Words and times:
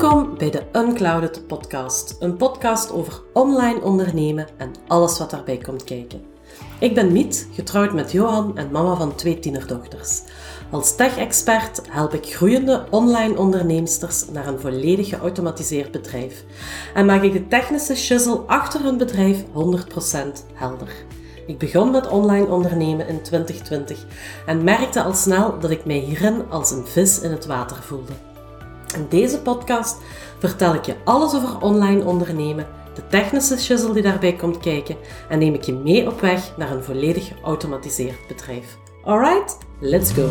Welkom 0.00 0.38
bij 0.38 0.50
de 0.50 0.62
Unclouded 0.72 1.46
Podcast, 1.46 2.16
een 2.20 2.36
podcast 2.36 2.92
over 2.92 3.22
online 3.32 3.80
ondernemen 3.80 4.46
en 4.56 4.74
alles 4.86 5.18
wat 5.18 5.30
daarbij 5.30 5.58
komt 5.58 5.84
kijken. 5.84 6.22
Ik 6.78 6.94
ben 6.94 7.12
Miet, 7.12 7.48
getrouwd 7.52 7.92
met 7.92 8.12
Johan 8.12 8.56
en 8.56 8.70
mama 8.70 8.94
van 8.94 9.14
twee 9.14 9.38
tienerdochters. 9.38 10.22
Als 10.70 10.96
tech-expert 10.96 11.82
help 11.88 12.14
ik 12.14 12.34
groeiende 12.34 12.86
online 12.90 13.38
onderneemsters 13.38 14.28
naar 14.28 14.46
een 14.46 14.60
volledig 14.60 15.08
geautomatiseerd 15.08 15.90
bedrijf 15.90 16.44
en 16.94 17.06
maak 17.06 17.22
ik 17.22 17.32
de 17.32 17.48
technische 17.48 17.96
shizzle 17.96 18.38
achter 18.46 18.82
hun 18.82 18.96
bedrijf 18.96 19.44
100% 19.44 19.46
helder. 20.54 20.92
Ik 21.46 21.58
begon 21.58 21.90
met 21.90 22.08
online 22.08 22.46
ondernemen 22.46 23.08
in 23.08 23.22
2020 23.22 24.04
en 24.46 24.64
merkte 24.64 25.02
al 25.02 25.14
snel 25.14 25.58
dat 25.58 25.70
ik 25.70 25.84
mij 25.84 25.98
hierin 25.98 26.50
als 26.50 26.70
een 26.70 26.86
vis 26.86 27.20
in 27.20 27.30
het 27.30 27.46
water 27.46 27.76
voelde. 27.82 28.27
In 28.94 29.06
deze 29.08 29.38
podcast 29.38 29.96
vertel 30.38 30.74
ik 30.74 30.84
je 30.84 30.94
alles 31.04 31.34
over 31.34 31.60
online 31.60 32.04
ondernemen, 32.04 32.66
de 32.94 33.06
technische 33.06 33.58
shizzle 33.58 33.92
die 33.92 34.02
daarbij 34.02 34.32
komt 34.32 34.58
kijken 34.58 34.96
en 35.28 35.38
neem 35.38 35.54
ik 35.54 35.62
je 35.62 35.72
mee 35.72 36.06
op 36.06 36.20
weg 36.20 36.56
naar 36.56 36.70
een 36.70 36.84
volledig 36.84 37.28
geautomatiseerd 37.28 38.26
bedrijf. 38.28 38.76
Alright, 39.04 39.58
let's 39.80 40.12
go! 40.12 40.28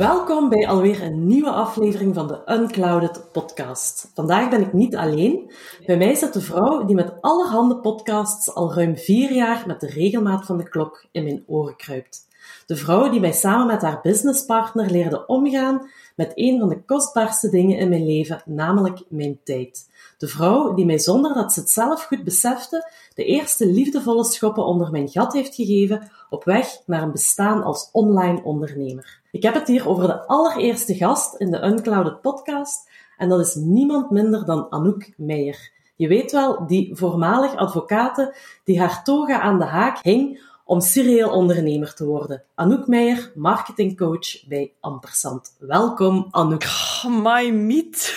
Welkom 0.00 0.48
bij 0.48 0.68
alweer 0.68 1.02
een 1.02 1.26
nieuwe 1.26 1.50
aflevering 1.50 2.14
van 2.14 2.28
de 2.28 2.42
Unclouded 2.46 3.32
Podcast. 3.32 4.10
Vandaag 4.14 4.50
ben 4.50 4.60
ik 4.60 4.72
niet 4.72 4.96
alleen. 4.96 5.52
Bij 5.86 5.96
mij 5.96 6.14
zit 6.14 6.32
de 6.32 6.40
vrouw 6.40 6.84
die 6.84 6.94
met 6.94 7.12
allerhande 7.20 7.76
podcasts 7.76 8.54
al 8.54 8.74
ruim 8.74 8.96
vier 8.96 9.32
jaar 9.32 9.64
met 9.66 9.80
de 9.80 9.86
regelmaat 9.86 10.46
van 10.46 10.58
de 10.58 10.68
klok 10.68 11.06
in 11.10 11.24
mijn 11.24 11.44
oren 11.46 11.76
kruipt. 11.76 12.28
De 12.66 12.76
vrouw 12.76 13.10
die 13.10 13.20
mij 13.20 13.32
samen 13.32 13.66
met 13.66 13.82
haar 13.82 14.00
businesspartner 14.02 14.90
leerde 14.90 15.26
omgaan 15.26 15.90
met 16.16 16.32
een 16.34 16.58
van 16.58 16.68
de 16.68 16.82
kostbaarste 16.84 17.50
dingen 17.50 17.78
in 17.78 17.88
mijn 17.88 18.06
leven, 18.06 18.42
namelijk 18.44 19.00
mijn 19.08 19.38
tijd. 19.44 19.90
De 20.18 20.28
vrouw 20.28 20.74
die 20.74 20.86
mij 20.86 20.98
zonder 20.98 21.34
dat 21.34 21.52
ze 21.52 21.60
het 21.60 21.70
zelf 21.70 22.02
goed 22.02 22.24
besefte, 22.24 22.90
de 23.14 23.24
eerste 23.24 23.66
liefdevolle 23.66 24.24
schoppen 24.24 24.64
onder 24.64 24.90
mijn 24.90 25.08
gat 25.08 25.32
heeft 25.32 25.54
gegeven 25.54 26.10
op 26.30 26.44
weg 26.44 26.78
naar 26.86 27.02
een 27.02 27.12
bestaan 27.12 27.62
als 27.62 27.88
online 27.92 28.42
ondernemer. 28.42 29.19
Ik 29.32 29.42
heb 29.42 29.54
het 29.54 29.68
hier 29.68 29.88
over 29.88 30.06
de 30.06 30.26
allereerste 30.26 30.94
gast 30.94 31.34
in 31.34 31.50
de 31.50 31.64
Unclouded 31.64 32.20
podcast 32.20 32.90
en 33.16 33.28
dat 33.28 33.40
is 33.40 33.54
niemand 33.54 34.10
minder 34.10 34.44
dan 34.44 34.66
Anouk 34.70 35.08
Meijer. 35.16 35.70
Je 35.96 36.08
weet 36.08 36.32
wel, 36.32 36.66
die 36.66 36.96
voormalig 36.96 37.56
advocate 37.56 38.36
die 38.64 38.80
haar 38.80 39.04
toga 39.04 39.40
aan 39.40 39.58
de 39.58 39.64
haak 39.64 40.02
hing 40.02 40.48
om 40.64 40.80
serieel 40.80 41.30
ondernemer 41.30 41.94
te 41.94 42.06
worden. 42.06 42.44
Anouk 42.54 42.86
Meijer, 42.86 43.32
marketingcoach 43.34 44.46
bij 44.48 44.72
Ampersand. 44.80 45.56
Welkom, 45.58 46.26
Anouk. 46.30 46.64
Oh, 47.04 47.22
my 47.22 47.50
meat. 47.50 48.14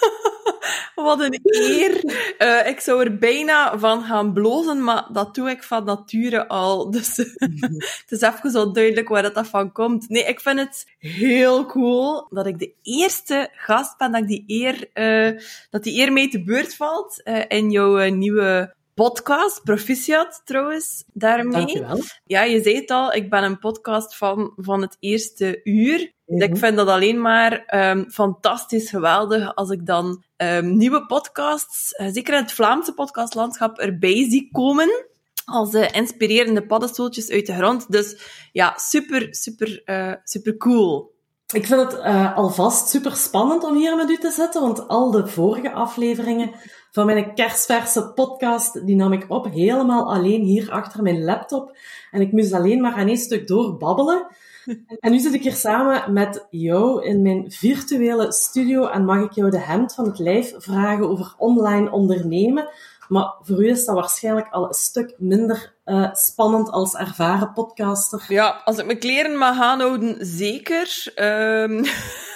Wat 0.94 1.20
een 1.20 1.40
eer. 1.42 2.04
Uh, 2.38 2.68
ik 2.68 2.80
zou 2.80 3.04
er 3.04 3.18
bijna 3.18 3.78
van 3.78 4.02
gaan 4.02 4.32
blozen, 4.32 4.84
maar 4.84 5.08
dat 5.12 5.34
doe 5.34 5.50
ik 5.50 5.62
van 5.62 5.84
nature 5.84 6.48
al. 6.48 6.90
Dus 6.90 7.16
het 7.16 8.04
is 8.08 8.20
even 8.20 8.50
zo 8.50 8.72
duidelijk 8.72 9.08
waar 9.08 9.32
dat 9.32 9.48
van 9.48 9.72
komt. 9.72 10.08
Nee, 10.08 10.24
ik 10.24 10.40
vind 10.40 10.58
het 10.58 10.86
heel 10.98 11.66
cool 11.66 12.26
dat 12.30 12.46
ik 12.46 12.58
de 12.58 12.74
eerste 12.82 13.48
gast 13.52 13.98
ben, 13.98 14.12
dat, 14.12 14.20
ik 14.20 14.28
die, 14.28 14.44
eer, 14.46 14.88
uh, 14.94 15.40
dat 15.70 15.82
die 15.82 16.00
eer 16.00 16.12
mee 16.12 16.28
te 16.28 16.42
beurt 16.42 16.74
valt 16.74 17.20
uh, 17.24 17.42
in 17.48 17.70
jouw 17.70 18.08
nieuwe 18.08 18.74
podcast. 18.94 19.62
Proficiat 19.64 20.42
trouwens, 20.44 21.04
daarmee. 21.12 21.52
Dankjewel. 21.52 22.00
Ja, 22.24 22.42
je 22.42 22.62
zei 22.62 22.74
het 22.74 22.90
al, 22.90 23.12
ik 23.12 23.30
ben 23.30 23.42
een 23.42 23.58
podcast 23.58 24.16
van, 24.16 24.52
van 24.56 24.80
het 24.80 24.96
eerste 25.00 25.60
uur. 25.64 26.12
Dus 26.38 26.48
ik 26.48 26.56
vind 26.56 26.76
dat 26.76 26.88
alleen 26.88 27.20
maar 27.20 27.74
um, 27.90 28.10
fantastisch 28.10 28.90
geweldig 28.90 29.54
als 29.54 29.70
ik 29.70 29.86
dan 29.86 30.24
um, 30.36 30.76
nieuwe 30.76 31.06
podcasts, 31.06 31.94
uh, 32.00 32.06
zeker 32.12 32.34
in 32.34 32.42
het 32.42 32.52
Vlaamse 32.52 32.92
podcastlandschap, 32.92 33.78
erbij 33.78 34.26
zie 34.30 34.48
komen. 34.52 35.06
Als 35.44 35.74
uh, 35.74 35.92
inspirerende 35.92 36.66
paddenstoeltjes 36.66 37.30
uit 37.30 37.46
de 37.46 37.54
grond. 37.54 37.92
Dus 37.92 38.16
ja, 38.52 38.72
super, 38.76 39.26
super, 39.30 39.82
uh, 39.84 40.12
super 40.24 40.56
cool. 40.56 41.14
Ik 41.54 41.66
vind 41.66 41.80
het 41.80 41.92
uh, 41.92 42.36
alvast 42.36 42.88
super 42.88 43.16
spannend 43.16 43.64
om 43.64 43.76
hier 43.76 43.96
met 43.96 44.10
u 44.10 44.16
te 44.16 44.30
zitten, 44.30 44.60
want 44.60 44.88
al 44.88 45.10
de 45.10 45.26
vorige 45.26 45.72
afleveringen 45.72 46.50
van 46.90 47.06
mijn 47.06 47.34
kerstverse 47.34 48.12
podcast, 48.14 48.86
die 48.86 48.96
nam 48.96 49.12
ik 49.12 49.24
op 49.28 49.50
helemaal 49.50 50.14
alleen 50.14 50.42
hier 50.42 50.70
achter 50.70 51.02
mijn 51.02 51.24
laptop. 51.24 51.76
En 52.10 52.20
ik 52.20 52.32
moest 52.32 52.52
alleen 52.52 52.80
maar 52.80 52.94
aan 52.94 53.08
één 53.08 53.16
stuk 53.16 53.46
doorbabbelen. 53.46 54.26
En 55.00 55.10
nu 55.10 55.18
zit 55.18 55.34
ik 55.34 55.42
hier 55.42 55.54
samen 55.54 56.12
met 56.12 56.46
jou 56.50 57.04
in 57.04 57.22
mijn 57.22 57.50
virtuele 57.50 58.32
studio 58.32 58.86
en 58.86 59.04
mag 59.04 59.24
ik 59.24 59.32
jou 59.32 59.50
de 59.50 59.60
hemd 59.60 59.94
van 59.94 60.04
het 60.04 60.18
lijf 60.18 60.54
vragen 60.58 61.08
over 61.08 61.34
online 61.38 61.90
ondernemen. 61.90 62.68
Maar 63.08 63.34
voor 63.40 63.64
u 63.64 63.68
is 63.68 63.84
dat 63.84 63.94
waarschijnlijk 63.94 64.48
al 64.50 64.66
een 64.66 64.74
stuk 64.74 65.14
minder 65.18 65.74
uh, 65.84 66.12
spannend 66.12 66.70
als 66.70 66.94
ervaren 66.94 67.52
podcaster. 67.52 68.24
Ja, 68.28 68.60
als 68.64 68.78
ik 68.78 68.86
mijn 68.86 68.98
kleren 68.98 69.38
mag 69.38 69.60
aanhouden, 69.60 70.16
zeker. 70.26 71.12
Um, 71.16 71.84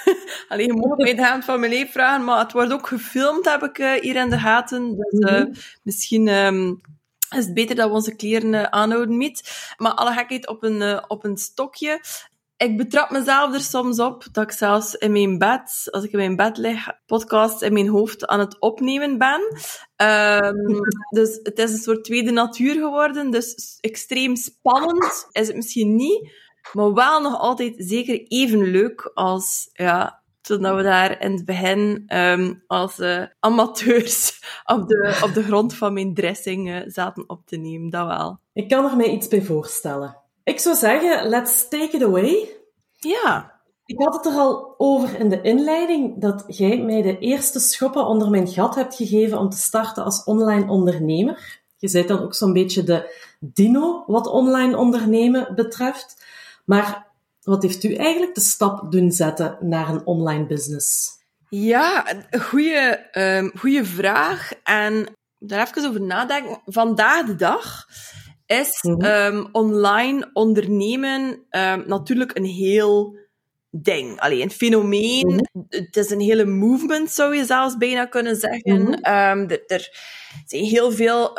alleen, 0.49 0.67
je 0.67 0.73
mag 0.73 0.97
mij 0.97 1.15
de 1.15 1.25
hemd 1.25 1.45
van 1.45 1.59
mijn 1.59 1.71
lijf 1.71 1.91
vragen, 1.91 2.23
maar 2.23 2.39
het 2.39 2.51
wordt 2.51 2.71
ook 2.71 2.87
gefilmd, 2.87 3.49
heb 3.49 3.63
ik 3.63 3.77
uh, 3.77 3.91
hier 3.91 4.15
in 4.15 4.29
de 4.29 4.37
gaten. 4.37 4.95
Dus 4.95 5.31
uh, 5.31 5.45
misschien 5.83 6.27
um, 6.27 6.81
is 7.29 7.45
het 7.45 7.53
beter 7.53 7.75
dat 7.75 7.87
we 7.87 7.95
onze 7.95 8.15
kleren 8.15 8.53
uh, 8.53 8.63
aanhouden, 8.63 9.17
met. 9.17 9.71
Maar 9.77 9.91
alle 9.91 10.13
gekheid 10.13 10.47
op 10.47 10.63
een, 10.63 10.81
uh, 10.81 11.03
op 11.07 11.23
een 11.23 11.37
stokje. 11.37 12.01
Ik 12.57 12.77
betrap 12.77 13.09
mezelf 13.09 13.53
er 13.53 13.61
soms 13.61 13.99
op 13.99 14.25
dat 14.31 14.43
ik 14.43 14.51
zelfs 14.51 14.95
in 14.95 15.11
mijn 15.11 15.37
bed, 15.37 15.87
als 15.91 16.03
ik 16.03 16.11
in 16.11 16.17
mijn 16.17 16.35
bed 16.35 16.57
lig, 16.57 16.89
podcast 17.05 17.61
in 17.61 17.73
mijn 17.73 17.87
hoofd 17.87 18.27
aan 18.27 18.39
het 18.39 18.59
opnemen 18.59 19.17
ben. 19.17 19.41
Um, 20.45 20.79
dus 21.17 21.39
het 21.43 21.59
is 21.59 21.71
een 21.71 21.77
soort 21.77 22.03
tweede 22.03 22.31
natuur 22.31 22.73
geworden. 22.73 23.31
Dus 23.31 23.77
extreem 23.79 24.35
spannend 24.35 25.27
is 25.31 25.47
het 25.47 25.55
misschien 25.55 25.95
niet, 25.95 26.31
maar 26.73 26.93
wel 26.93 27.21
nog 27.21 27.39
altijd 27.39 27.73
zeker 27.77 28.23
even 28.27 28.71
leuk 28.71 29.11
als 29.13 29.69
ja, 29.73 30.23
toen 30.47 30.75
we 30.75 30.83
daar 30.83 31.21
in 31.21 31.31
het 31.31 31.45
begin 31.45 32.03
um, 32.15 32.63
als 32.67 32.99
uh, 32.99 33.23
amateurs 33.39 34.39
op 34.75 34.87
de, 34.87 35.19
op 35.23 35.33
de 35.33 35.43
grond 35.43 35.73
van 35.73 35.93
mijn 35.93 36.13
dressing 36.13 36.69
uh, 36.69 36.81
zaten 36.85 37.29
op 37.29 37.45
te 37.45 37.57
nemen. 37.57 37.89
Dat 37.89 38.07
wel. 38.07 38.39
Ik 38.53 38.69
kan 38.69 38.85
er 38.85 38.97
mij 38.97 39.09
iets 39.09 39.27
bij 39.27 39.41
voorstellen. 39.41 40.17
Ik 40.43 40.59
zou 40.59 40.75
zeggen, 40.75 41.29
let's 41.29 41.67
take 41.69 41.95
it 41.95 42.03
away. 42.03 42.49
Ja. 42.91 43.55
Ik 43.85 44.01
had 44.01 44.15
het 44.15 44.25
er 44.25 44.39
al 44.39 44.75
over 44.77 45.19
in 45.19 45.29
de 45.29 45.41
inleiding 45.41 46.21
dat 46.21 46.43
jij 46.47 46.77
mij 46.77 47.01
de 47.01 47.19
eerste 47.19 47.59
schoppen 47.59 48.05
onder 48.05 48.29
mijn 48.29 48.47
gat 48.47 48.75
hebt 48.75 48.95
gegeven 48.95 49.39
om 49.39 49.49
te 49.49 49.57
starten 49.57 50.03
als 50.03 50.23
online 50.23 50.71
ondernemer. 50.71 51.59
Je 51.77 51.91
bent 51.91 52.07
dan 52.07 52.21
ook 52.21 52.35
zo'n 52.35 52.53
beetje 52.53 52.83
de 52.83 53.15
dino 53.39 54.03
wat 54.07 54.27
online 54.27 54.77
ondernemen 54.77 55.55
betreft. 55.55 56.25
Maar 56.65 57.06
wat 57.47 57.61
heeft 57.61 57.83
u 57.83 57.93
eigenlijk 57.93 58.35
de 58.35 58.41
stap 58.41 58.91
doen 58.91 59.11
zetten 59.11 59.57
naar 59.61 59.89
een 59.89 60.05
online 60.05 60.45
business? 60.45 61.09
Ja, 61.49 62.13
een 62.29 62.41
goede, 62.41 63.09
um, 63.11 63.51
goede 63.57 63.85
vraag. 63.85 64.51
En 64.63 65.05
daar 65.39 65.67
even 65.67 65.89
over 65.89 66.01
nadenken. 66.01 66.61
Vandaag 66.65 67.25
de 67.25 67.35
dag 67.35 67.85
is 68.45 68.81
mm 68.81 69.01
-hmm. 69.01 69.35
um, 69.35 69.47
online 69.51 70.29
ondernemen 70.33 71.21
um, 71.49 71.83
natuurlijk 71.87 72.37
een 72.37 72.45
heel 72.45 73.17
ding. 73.71 74.19
Alleen 74.19 74.41
een 74.41 74.51
fenomeen. 74.51 75.27
Mm 75.27 75.39
-hmm. 75.51 75.65
Het 75.69 75.95
is 75.95 76.09
een 76.09 76.21
hele 76.21 76.45
movement, 76.45 77.11
zou 77.11 77.35
je 77.35 77.45
zelfs 77.45 77.77
bijna 77.77 78.05
kunnen 78.05 78.35
zeggen. 78.35 78.81
Mm 78.81 78.85
-hmm. 78.85 79.49
er, 79.49 79.63
er, 79.67 79.89
zijn 80.45 80.63
heel 80.63 80.91
veel 80.91 81.37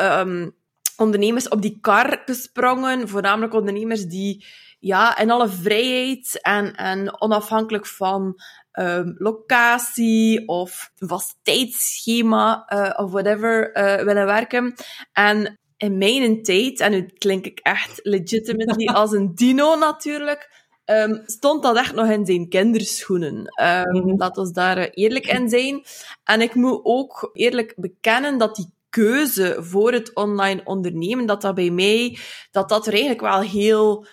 ondernemers 0.99 1.49
op 1.49 1.63
die 1.63 1.79
kar 1.81 2.23
gesprongen. 2.25 3.09
Voornamelijk 3.09 3.55
ondernemers 3.55 4.07
die 4.07 4.45
ja, 4.79 5.19
in 5.19 5.31
alle 5.31 5.49
vrijheid 5.49 6.39
en, 6.43 6.75
en 6.75 7.21
onafhankelijk 7.21 7.87
van 7.87 8.41
um, 8.73 9.15
locatie 9.19 10.49
of 10.49 10.93
vast 10.97 11.37
tijdschema 11.43 12.67
uh, 12.73 13.05
of 13.05 13.11
whatever 13.11 13.77
uh, 13.77 14.05
willen 14.05 14.27
werken. 14.27 14.75
En 15.13 15.59
in 15.77 15.99
mijn 15.99 16.43
tijd, 16.43 16.81
en 16.81 16.91
nu 16.91 17.07
klink 17.19 17.47
ik 17.47 17.59
echt 17.59 18.01
legitimately 18.03 18.87
als 18.95 19.13
een 19.13 19.35
dino 19.35 19.77
natuurlijk, 19.77 20.67
um, 20.85 21.23
stond 21.27 21.63
dat 21.63 21.77
echt 21.77 21.95
nog 21.95 22.09
in 22.11 22.27
zijn 22.27 22.49
kinderschoenen. 22.49 23.37
Um, 23.37 23.91
mm 23.91 24.03
-hmm. 24.03 24.19
Laat 24.19 24.39
ons 24.39 24.53
daar 24.53 24.79
uh, 24.79 24.87
eerlijk 24.91 25.27
in 25.27 25.49
zijn. 25.49 25.85
En 26.25 26.41
ik 26.41 26.55
moet 26.55 26.81
ook 26.83 27.31
eerlijk 27.33 27.75
bekennen 27.77 28.39
dat 28.39 28.57
die 28.57 28.77
keuze 28.91 29.57
voor 29.61 29.93
het 29.93 30.15
online 30.15 30.61
ondernemen, 30.65 31.27
dat 31.27 31.43
dat 31.43 31.55
bij 31.55 31.71
mij, 31.71 32.19
dat 32.51 32.69
dat 32.69 32.87
er 32.87 32.93
eigenlijk 32.93 33.21
wel 33.21 33.41
heel 33.41 34.07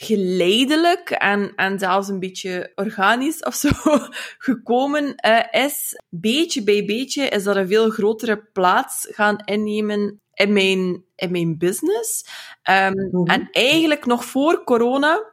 geleidelijk 0.00 1.10
en, 1.10 1.52
en 1.56 1.78
zelfs 1.78 2.08
een 2.08 2.18
beetje 2.18 2.72
organisch 2.74 3.42
of 3.42 3.54
zo 3.54 3.68
gekomen 4.48 5.14
uh, 5.26 5.64
is. 5.64 6.00
Beetje 6.08 6.62
bij 6.62 6.84
beetje 6.84 7.28
is 7.28 7.44
dat 7.44 7.56
een 7.56 7.68
veel 7.68 7.90
grotere 7.90 8.48
plaats 8.52 9.08
gaan 9.10 9.36
innemen 9.44 10.20
in 10.32 10.52
mijn, 10.52 11.04
in 11.14 11.30
mijn 11.30 11.58
business. 11.58 12.24
Um, 12.70 13.08
mm 13.10 13.26
En 13.26 13.48
eigenlijk 13.50 14.06
nog 14.06 14.24
voor 14.24 14.64
corona, 14.64 15.32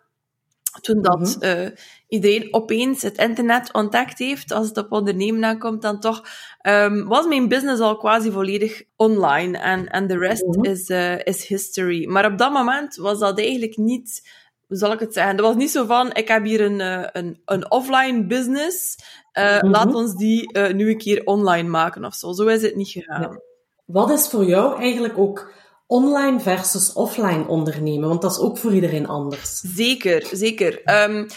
toen 0.80 1.02
dat 1.02 1.18
mm 1.18 1.42
-hmm. 1.50 1.62
uh, 1.62 1.70
iedereen 2.08 2.54
opeens 2.54 3.02
het 3.02 3.18
internet 3.18 3.74
ontdekt 3.74 4.20
heeft, 4.20 4.52
als 4.52 4.68
het 4.68 4.78
op 4.78 4.92
ondernemen 4.92 5.46
aankomt, 5.46 5.82
dan 5.82 6.00
toch 6.00 6.28
um, 6.62 7.08
was 7.08 7.28
mijn 7.28 7.48
business 7.48 7.82
al 7.82 7.98
quasi 7.98 8.32
volledig 8.32 8.84
online. 8.96 9.58
En, 9.58 10.08
de 10.08 10.18
rest 10.18 10.46
mm 10.46 10.54
-hmm. 10.54 10.64
is, 10.64 10.90
uh, 10.90 11.20
is 11.24 11.48
history. 11.48 12.08
Maar 12.08 12.32
op 12.32 12.38
dat 12.38 12.52
moment 12.52 12.96
was 12.96 13.20
dat 13.20 13.40
eigenlijk 13.40 13.78
niet 13.78 14.34
hoe 14.68 14.78
zal 14.78 14.92
ik 14.92 15.00
het 15.00 15.14
zeggen? 15.14 15.36
Dat 15.36 15.46
was 15.46 15.56
niet 15.56 15.72
zo 15.72 15.86
van, 15.86 16.14
ik 16.14 16.28
heb 16.28 16.44
hier 16.44 16.62
een, 16.62 16.80
uh, 16.80 17.08
een, 17.12 17.42
een 17.46 17.72
offline 17.72 18.26
business, 18.26 18.98
uh, 19.34 19.54
mm 19.54 19.60
-hmm. 19.60 19.70
laat 19.70 19.94
ons 19.94 20.16
die 20.16 20.60
nu 20.60 20.90
een 20.90 20.98
keer 20.98 21.22
online 21.26 21.70
maken 21.70 22.06
of 22.06 22.16
zo. 22.16 22.32
Zo 22.32 22.46
is 22.46 22.62
het 22.62 22.76
niet 22.76 22.90
gegaan. 22.90 23.22
Ja. 23.22 23.40
Wat 23.86 24.10
is 24.10 24.28
voor 24.28 24.46
jou 24.46 24.80
eigenlijk 24.80 25.18
ook 25.18 25.52
online 25.88 26.40
versus 26.40 26.94
offline 26.94 27.48
ondernemen? 27.48 28.10
Want 28.10 28.22
dat 28.22 28.32
is 28.32 28.40
ook 28.40 28.58
voor 28.58 28.74
iedereen 28.74 29.08
anders. 29.08 29.60
Zeker, 29.60 30.28
zeker. 30.32 31.04
Um, 31.10 31.28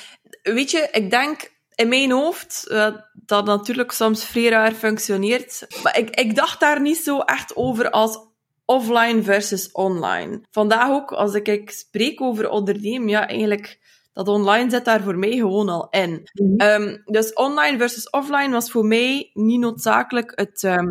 weet 0.42 0.70
je, 0.70 0.88
ik 0.92 1.10
denk 1.10 1.50
in 1.74 1.88
mijn 1.88 2.10
hoofd 2.10 2.64
uh, 2.68 2.94
dat 3.12 3.44
natuurlijk 3.44 3.92
soms 3.92 4.24
vrij 4.24 4.48
raar 4.48 4.72
functioneert. 4.72 5.66
Maar 5.82 5.98
ik, 5.98 6.10
ik 6.10 6.34
dacht 6.34 6.60
daar 6.60 6.80
niet 6.80 6.96
zo 6.96 7.18
echt 7.18 7.56
over 7.56 7.90
als 7.90 8.26
offline 8.64 9.22
versus 9.22 9.72
online. 9.72 10.40
Vandaag 10.50 10.90
ook, 10.90 11.12
als 11.12 11.34
ik, 11.34 11.48
ik 11.48 11.70
spreek 11.70 12.20
over 12.20 12.48
ondernemen, 12.48 13.08
ja, 13.08 13.28
eigenlijk, 13.28 13.78
dat 14.12 14.28
online 14.28 14.70
zit 14.70 14.84
daar 14.84 15.02
voor 15.02 15.18
mij 15.18 15.32
gewoon 15.32 15.68
al 15.68 15.86
in. 15.90 16.28
Mm 16.32 16.54
-hmm. 16.56 16.82
um, 16.82 17.02
dus 17.04 17.32
online 17.32 17.78
versus 17.78 18.10
offline 18.10 18.50
was 18.50 18.70
voor 18.70 18.84
mij 18.84 19.30
niet 19.32 19.60
noodzakelijk 19.60 20.32
het, 20.34 20.62
um, 20.62 20.88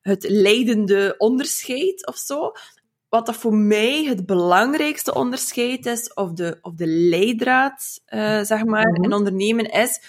het 0.00 0.24
leidende 0.28 1.14
onderscheid 1.18 2.06
of 2.06 2.16
zo. 2.16 2.52
Wat 3.08 3.26
dat 3.26 3.36
voor 3.36 3.54
mij 3.54 4.04
het 4.04 4.26
belangrijkste 4.26 5.14
onderscheid 5.14 5.86
is, 5.86 6.14
of 6.14 6.32
de, 6.32 6.58
of 6.62 6.74
de 6.74 6.86
leidraad, 6.86 8.00
uh, 8.08 8.40
zeg 8.42 8.64
maar, 8.64 8.88
mm 8.88 8.94
-hmm. 8.94 9.04
in 9.04 9.12
ondernemen 9.12 9.70
is, 9.70 10.02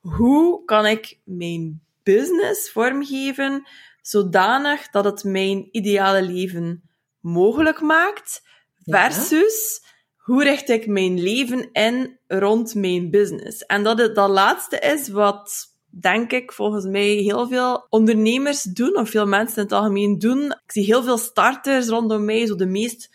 hoe 0.00 0.64
kan 0.64 0.86
ik 0.86 1.18
mijn 1.24 1.82
business 2.02 2.70
vormgeven 2.70 3.66
zodanig 4.02 4.90
dat 4.90 5.04
het 5.04 5.24
mijn 5.24 5.68
ideale 5.70 6.22
leven 6.22 6.82
mogelijk 7.20 7.80
maakt, 7.80 8.42
versus 8.84 9.80
ja. 9.82 9.88
hoe 10.16 10.42
richt 10.42 10.68
ik 10.68 10.86
mijn 10.86 11.20
leven 11.20 11.72
in 11.72 12.18
rond 12.26 12.74
mijn 12.74 13.10
business. 13.10 13.66
En 13.66 13.82
dat 13.82 13.98
het 13.98 14.14
dat 14.14 14.30
laatste 14.30 14.78
is 14.78 15.08
wat, 15.08 15.73
denk 16.00 16.32
ik, 16.32 16.52
volgens 16.52 16.84
mij 16.84 17.08
heel 17.08 17.48
veel 17.48 17.86
ondernemers 17.88 18.62
doen, 18.62 18.96
of 18.96 19.10
veel 19.10 19.26
mensen 19.26 19.56
in 19.56 19.62
het 19.62 19.72
algemeen 19.72 20.18
doen. 20.18 20.44
Ik 20.44 20.72
zie 20.72 20.84
heel 20.84 21.02
veel 21.02 21.18
starters 21.18 21.88
rondom 21.88 22.24
mij, 22.24 22.46
zo 22.46 22.56
de 22.56 22.66
meest 22.66 23.10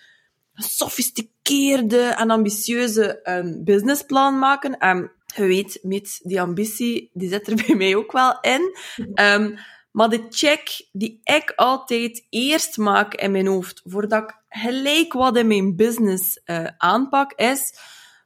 gesofisticeerde 0.53 2.01
en 2.01 2.29
ambitieuze 2.29 3.19
um, 3.23 3.63
businessplan 3.63 4.39
maken. 4.39 4.77
En 4.77 5.11
je 5.35 5.45
weet, 5.45 5.79
met 5.81 6.19
die 6.23 6.41
ambitie, 6.41 7.09
die 7.13 7.29
zit 7.29 7.47
er 7.47 7.55
bij 7.65 7.75
mij 7.75 7.95
ook 7.95 8.11
wel 8.11 8.37
in. 8.41 8.77
Um, 9.13 9.57
maar 9.91 10.09
de 10.09 10.25
check 10.29 10.87
die 10.91 11.19
ik 11.23 11.53
altijd 11.55 12.25
eerst 12.29 12.77
maak 12.77 13.13
in 13.13 13.31
mijn 13.31 13.47
hoofd, 13.47 13.81
voordat 13.85 14.23
ik 14.23 14.35
gelijk 14.49 15.13
wat 15.13 15.37
in 15.37 15.47
mijn 15.47 15.75
business 15.75 16.41
uh, 16.45 16.67
aanpak, 16.77 17.33
is 17.33 17.73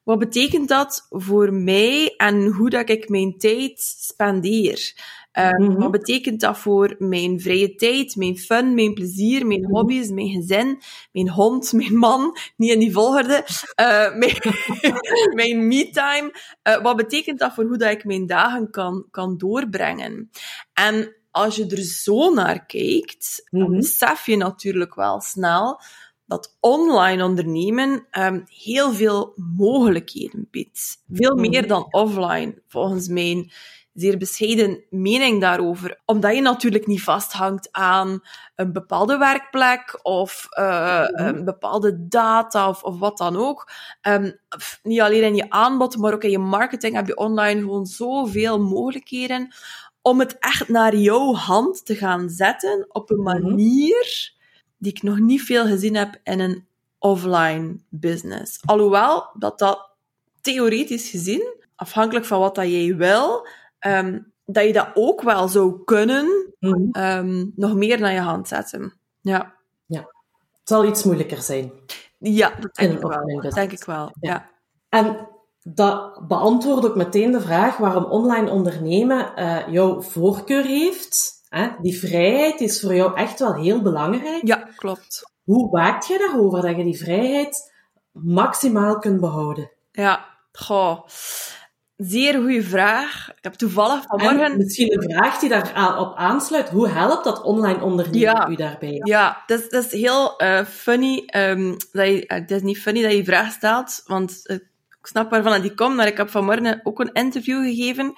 wat 0.04 0.20
betekent 0.20 0.68
dat 0.68 1.06
voor 1.10 1.54
mij 1.54 2.14
en 2.18 2.46
hoe 2.46 2.70
dat 2.70 2.90
ik 2.90 3.10
mijn 3.10 3.38
tijd 3.38 3.80
spendeer? 3.80 4.94
Mm 5.34 5.66
-hmm. 5.66 5.78
Wat 5.80 5.92
betekent 5.92 6.40
dat 6.40 6.58
voor 6.58 6.96
mijn 6.98 7.40
vrije 7.40 7.76
tijd, 7.76 8.16
mijn 8.16 8.38
fun, 8.38 8.74
mijn 8.74 8.94
plezier, 8.94 9.46
mijn 9.48 9.66
hobby's, 9.66 10.10
mijn 10.10 10.30
gezin, 10.30 10.82
mijn 11.12 11.30
hond, 11.30 11.74
mijn 11.82 11.98
man, 11.98 12.38
niet 12.58 12.72
in 12.72 12.80
die 12.80 12.92
volgorde, 12.92 13.46
uh, 13.82 14.16
mijn, 14.22 14.38
mijn 15.34 15.68
me-time? 15.68 16.32
Uh, 16.64 16.82
wat 16.82 16.96
betekent 16.96 17.40
dat 17.40 17.54
voor 17.54 17.64
hoe 17.64 17.78
dat 17.78 17.92
ik 17.92 18.06
mijn 18.06 18.28
dagen 18.28 18.70
kan, 18.70 19.08
kan 19.12 19.38
doorbrengen? 19.38 20.30
En 20.74 21.16
als 21.32 21.56
je 21.56 21.68
er 21.68 21.84
zo 21.84 22.34
naar 22.34 22.66
kijkt, 22.66 23.48
dan 23.50 23.70
besef 23.70 24.26
je 24.26 24.38
natuurlijk 24.38 24.96
wel 24.96 25.22
snel 25.22 25.80
dat 26.34 26.58
online 26.60 27.24
ondernemen 27.24 28.08
um, 28.12 28.44
heel 28.48 28.94
veel 28.94 29.34
mogelijkheden 29.56 30.48
biedt. 30.52 31.04
Veel 31.10 31.36
meer 31.36 31.68
dan 31.68 31.88
offline, 31.90 32.62
volgens 32.68 33.08
mijn 33.08 33.52
zeer 33.94 34.18
bescheiden 34.18 34.84
mening 34.90 35.42
daarover. 35.42 36.02
Omdat 36.06 36.36
je 36.36 36.42
natuurlijk 36.42 36.88
niet 36.88 37.04
vasthangt 37.04 37.70
aan 37.72 38.22
een 38.56 38.74
bepaalde 38.74 39.18
werkplek 39.18 40.00
of 40.02 40.48
uh, 40.60 41.04
een 41.08 41.46
bepaalde 41.46 42.08
data 42.08 42.70
of, 42.70 42.84
of 42.84 43.00
wat 43.00 43.18
dan 43.18 43.38
ook. 43.38 43.72
Um, 44.02 44.40
niet 44.84 45.02
alleen 45.02 45.24
in 45.24 45.36
je 45.36 45.50
aanbod, 45.50 45.98
maar 45.98 46.14
ook 46.14 46.24
in 46.24 46.32
je 46.32 46.40
marketing 46.40 46.96
heb 46.96 47.08
je 47.08 47.18
online 47.18 47.60
gewoon 47.60 47.86
zoveel 47.86 48.60
mogelijkheden 48.60 49.54
om 50.02 50.20
het 50.20 50.38
echt 50.40 50.70
naar 50.70 50.96
jouw 50.96 51.34
hand 51.34 51.86
te 51.86 51.96
gaan 51.96 52.30
zetten 52.30 52.86
op 52.90 53.10
een 53.10 53.24
manier 53.24 54.34
die 54.84 54.92
ik 54.92 55.04
nog 55.04 55.20
niet 55.20 55.42
veel 55.42 55.66
gezien 55.66 55.96
heb 55.96 56.20
in 56.24 56.40
een 56.40 56.66
offline 57.00 57.78
business. 57.90 58.60
Alhoewel 58.66 59.30
dat 59.34 59.60
dat 59.60 59.90
theoretisch 60.42 61.10
gezien, 61.10 61.54
afhankelijk 61.76 62.26
van 62.26 62.40
wat 62.40 62.56
dat 62.56 62.70
jij 62.70 62.96
wil, 62.96 63.48
um, 63.80 64.32
dat 64.46 64.66
je 64.66 64.74
dat 64.74 64.90
ook 64.94 65.22
wel 65.22 65.48
zou 65.48 65.84
kunnen 65.84 66.54
mm 66.60 66.90
-hmm. 66.92 67.04
um, 67.04 67.52
nog 67.56 67.76
meer 67.76 68.00
naar 68.00 68.14
je 68.14 68.20
hand 68.20 68.48
zetten. 68.48 68.94
Ja. 69.22 69.54
ja. 69.86 70.00
Het 70.00 70.70
zal 70.70 70.86
iets 70.86 71.04
moeilijker 71.04 71.42
zijn. 71.42 71.72
Ja, 72.18 72.54
dat 72.60 72.76
denk, 72.76 72.94
ik 72.94 73.02
wel. 73.02 73.42
Dat 73.42 73.54
denk 73.54 73.72
ik 73.72 73.84
wel. 73.84 74.12
Ja. 74.20 74.32
ja. 74.32 74.50
En 74.90 75.28
dat 75.64 76.28
beantwoordt 76.28 76.86
ook 76.86 76.96
meteen 76.96 77.32
de 77.32 77.42
vraag 77.42 77.78
waarom 77.78 78.04
online 78.04 78.52
ondernemen 78.52 79.32
uh, 79.36 79.68
jouw 79.68 80.02
voorkeur 80.02 80.64
heeft. 80.64 81.43
Hè? 81.54 81.70
Die 81.82 82.00
vrijheid 82.00 82.60
is 82.60 82.82
voor 82.82 82.96
jou 82.96 83.16
echt 83.16 83.40
wel 83.40 83.56
heel 83.56 83.82
belangrijk. 83.82 84.48
Ja, 84.48 84.70
klopt. 84.76 85.32
Hoe 85.44 85.70
waakt 85.70 86.08
je 86.08 86.18
daarover 86.18 86.62
dat 86.62 86.78
je 86.78 86.84
die 86.84 86.98
vrijheid 86.98 87.74
maximaal 88.12 89.00
kunt 89.00 89.20
behouden? 89.20 89.72
Ja, 89.92 90.26
goh. 90.52 91.08
Zeer 91.98 92.34
goede 92.34 92.64
vraag. 92.64 93.30
Ik 93.30 93.44
heb 93.44 93.54
toevallig 93.54 94.04
vanmorgen... 94.08 94.44
En 94.44 94.58
misschien 94.58 94.94
een 94.94 95.12
vraag 95.12 95.40
die 95.40 95.50
daarop 95.50 96.16
aansluit. 96.16 96.70
Hoe 96.70 96.88
helpt 96.88 97.24
dat 97.24 97.44
online 97.44 97.82
ondernemen 97.82 98.20
ja, 98.20 98.50
u 98.50 98.56
daarbij? 98.56 99.02
Ja, 99.04 99.44
dat 99.46 99.60
is, 99.60 99.70
dat 99.70 99.86
is 99.86 99.92
heel 99.92 100.44
uh, 100.44 100.66
funny. 100.66 101.30
Um, 101.36 101.70
dat 101.92 102.08
je, 102.08 102.26
uh, 102.28 102.38
het 102.38 102.52
is 102.52 102.62
niet 102.62 102.82
funny 102.82 103.02
dat 103.02 103.12
je 103.12 103.18
die 103.18 103.26
vraag 103.26 103.52
stelt, 103.52 104.04
want 104.06 104.42
uh, 104.44 104.56
ik 104.56 105.08
snap 105.08 105.30
waarvan 105.30 105.62
die 105.62 105.74
komt, 105.74 105.96
maar 105.96 106.08
ik 106.08 106.18
heb 106.18 106.30
vanmorgen 106.30 106.80
ook 106.84 107.00
een 107.00 107.14
interview 107.14 107.64
gegeven. 107.64 108.14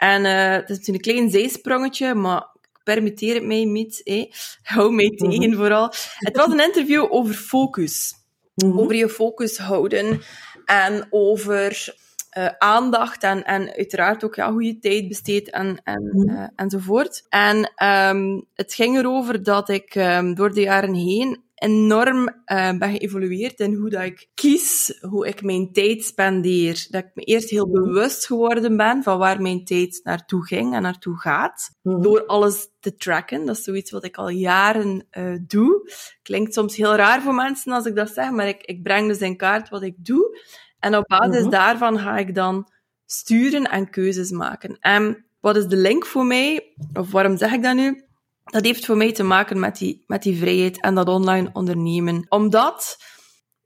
En 0.00 0.24
uh, 0.24 0.52
het 0.52 0.70
is 0.70 0.88
een 0.88 1.00
klein 1.00 1.30
zijsprongetje, 1.30 2.14
maar 2.14 2.48
ik 2.62 2.80
permitteer 2.84 3.34
het 3.34 3.44
mij 3.44 3.64
niet. 3.64 4.02
Eh. 4.02 4.24
Hou 4.62 4.92
mij 4.92 5.12
mhm. 5.16 5.30
tegen 5.30 5.54
vooral. 5.54 5.92
Het 6.18 6.36
was 6.36 6.52
een 6.52 6.60
interview 6.60 7.06
over 7.10 7.34
focus. 7.34 8.14
Mm 8.54 8.70
-hmm. 8.70 8.80
Over 8.80 8.94
je 8.94 9.08
focus 9.08 9.58
houden. 9.58 10.20
En 10.64 11.06
over 11.10 11.94
uh, 12.38 12.46
aandacht 12.58 13.22
en, 13.22 13.44
en 13.44 13.74
uiteraard 13.76 14.24
ook 14.24 14.34
ja, 14.34 14.52
hoe 14.52 14.64
je 14.64 14.78
tijd 14.78 15.08
besteedt 15.08 15.50
en, 15.50 15.80
en, 15.84 16.10
mm. 16.12 16.30
uh, 16.30 16.44
enzovoort. 16.56 17.26
En 17.28 17.72
um, 17.84 18.44
het 18.54 18.74
ging 18.74 18.96
erover 18.96 19.42
dat 19.42 19.68
ik 19.68 19.94
um, 19.94 20.34
door 20.34 20.52
de 20.54 20.60
jaren 20.60 20.94
heen 20.94 21.42
enorm 21.60 22.18
uh, 22.22 22.78
ben 22.78 22.90
geëvolueerd 22.90 23.60
in 23.60 23.74
hoe 23.74 23.90
dat 23.90 24.02
ik 24.02 24.28
kies, 24.34 24.98
hoe 25.00 25.26
ik 25.26 25.42
mijn 25.42 25.72
tijd 25.72 26.04
spendeer. 26.04 26.86
Dat 26.90 27.04
ik 27.04 27.10
me 27.14 27.22
eerst 27.22 27.50
heel 27.50 27.70
bewust 27.70 28.26
geworden 28.26 28.76
ben 28.76 29.02
van 29.02 29.18
waar 29.18 29.42
mijn 29.42 29.64
tijd 29.64 30.00
naartoe 30.02 30.46
ging 30.46 30.74
en 30.74 30.82
naartoe 30.82 31.18
gaat. 31.18 31.70
Mm. 31.82 32.02
Door 32.02 32.26
alles 32.26 32.68
te 32.80 32.96
tracken. 32.96 33.46
Dat 33.46 33.56
is 33.56 33.64
zoiets 33.64 33.90
wat 33.90 34.04
ik 34.04 34.16
al 34.16 34.28
jaren 34.28 35.06
uh, 35.12 35.38
doe. 35.46 35.90
Klinkt 36.22 36.54
soms 36.54 36.76
heel 36.76 36.94
raar 36.94 37.22
voor 37.22 37.34
mensen 37.34 37.72
als 37.72 37.86
ik 37.86 37.94
dat 37.94 38.10
zeg, 38.10 38.30
maar 38.30 38.48
ik, 38.48 38.62
ik 38.62 38.82
breng 38.82 39.08
dus 39.08 39.18
in 39.18 39.36
kaart 39.36 39.68
wat 39.68 39.82
ik 39.82 39.94
doe. 39.96 40.38
En 40.78 40.96
op 40.96 41.06
basis 41.06 41.40
-hmm. 41.40 41.50
daarvan 41.50 41.98
ga 41.98 42.16
ik 42.16 42.34
dan 42.34 42.72
sturen 43.06 43.64
en 43.64 43.90
keuzes 43.90 44.30
maken. 44.30 44.76
En 44.80 45.26
wat 45.40 45.56
is 45.56 45.66
de 45.66 45.76
link 45.76 46.06
voor 46.06 46.26
mij? 46.26 46.74
Of 46.92 47.10
waarom 47.10 47.36
zeg 47.36 47.52
ik 47.52 47.62
dat 47.62 47.74
nu? 47.74 48.04
Dat 48.50 48.64
heeft 48.64 48.86
voor 48.86 48.96
mij 48.96 49.12
te 49.12 49.22
maken 49.22 49.60
met 49.60 49.78
die, 49.78 50.04
met 50.06 50.22
die 50.22 50.38
vrijheid 50.38 50.80
en 50.80 50.94
dat 50.94 51.08
online 51.08 51.50
ondernemen. 51.52 52.26
Omdat 52.28 52.96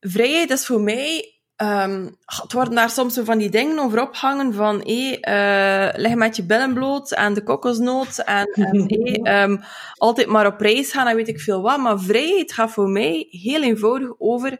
vrijheid 0.00 0.50
is 0.50 0.66
voor 0.66 0.80
mij 0.80 1.34
Um, 1.62 2.16
het 2.24 2.52
worden 2.52 2.74
daar 2.74 2.90
soms 2.90 3.14
zo 3.14 3.24
van 3.24 3.38
die 3.38 3.50
dingen 3.50 3.78
over 3.78 4.02
ophangen 4.02 4.54
van 4.54 4.80
hé, 4.84 5.18
hey, 5.20 5.92
uh, 5.92 6.00
leg 6.00 6.14
met 6.14 6.36
je 6.36 6.44
billen 6.44 6.74
bloot 6.74 7.12
en 7.12 7.34
de 7.34 7.42
kokosnoot 7.42 8.18
en, 8.18 8.46
en 8.52 8.84
hey, 8.88 9.42
um, 9.42 9.60
altijd 9.94 10.26
maar 10.26 10.46
op 10.46 10.60
reis 10.60 10.92
gaan 10.92 11.06
en 11.06 11.16
weet 11.16 11.28
ik 11.28 11.40
veel 11.40 11.62
wat. 11.62 11.78
Maar 11.78 12.00
vrijheid 12.00 12.52
gaat 12.52 12.70
voor 12.70 12.88
mij 12.88 13.26
heel 13.30 13.62
eenvoudig 13.62 14.12
over 14.18 14.58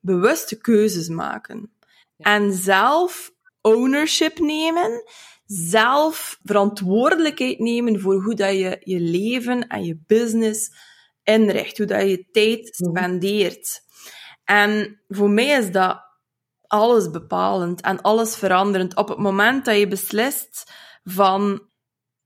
bewuste 0.00 0.60
keuzes 0.60 1.08
maken. 1.08 1.72
En 2.16 2.52
zelf 2.52 3.32
ownership 3.60 4.38
nemen 4.38 5.04
zelf 5.52 6.38
verantwoordelijkheid 6.42 7.58
nemen 7.58 8.00
voor 8.00 8.22
hoe 8.22 8.34
dat 8.34 8.52
je 8.52 8.76
je 8.80 9.00
leven 9.00 9.66
en 9.66 9.84
je 9.84 10.02
business 10.06 10.70
inricht, 11.22 11.78
hoe 11.78 11.86
dat 11.86 12.08
je 12.08 12.28
tijd 12.30 12.78
Mhm. 12.78 12.90
spendeert. 12.90 13.80
En 14.44 15.00
voor 15.08 15.30
mij 15.30 15.46
is 15.58 15.72
dat 15.72 16.00
alles 16.66 17.10
bepalend 17.10 17.80
en 17.80 18.00
alles 18.00 18.36
veranderend. 18.36 18.96
Op 18.96 19.08
het 19.08 19.18
moment 19.18 19.64
dat 19.64 19.78
je 19.78 19.88
beslist 19.88 20.72
van, 21.04 21.68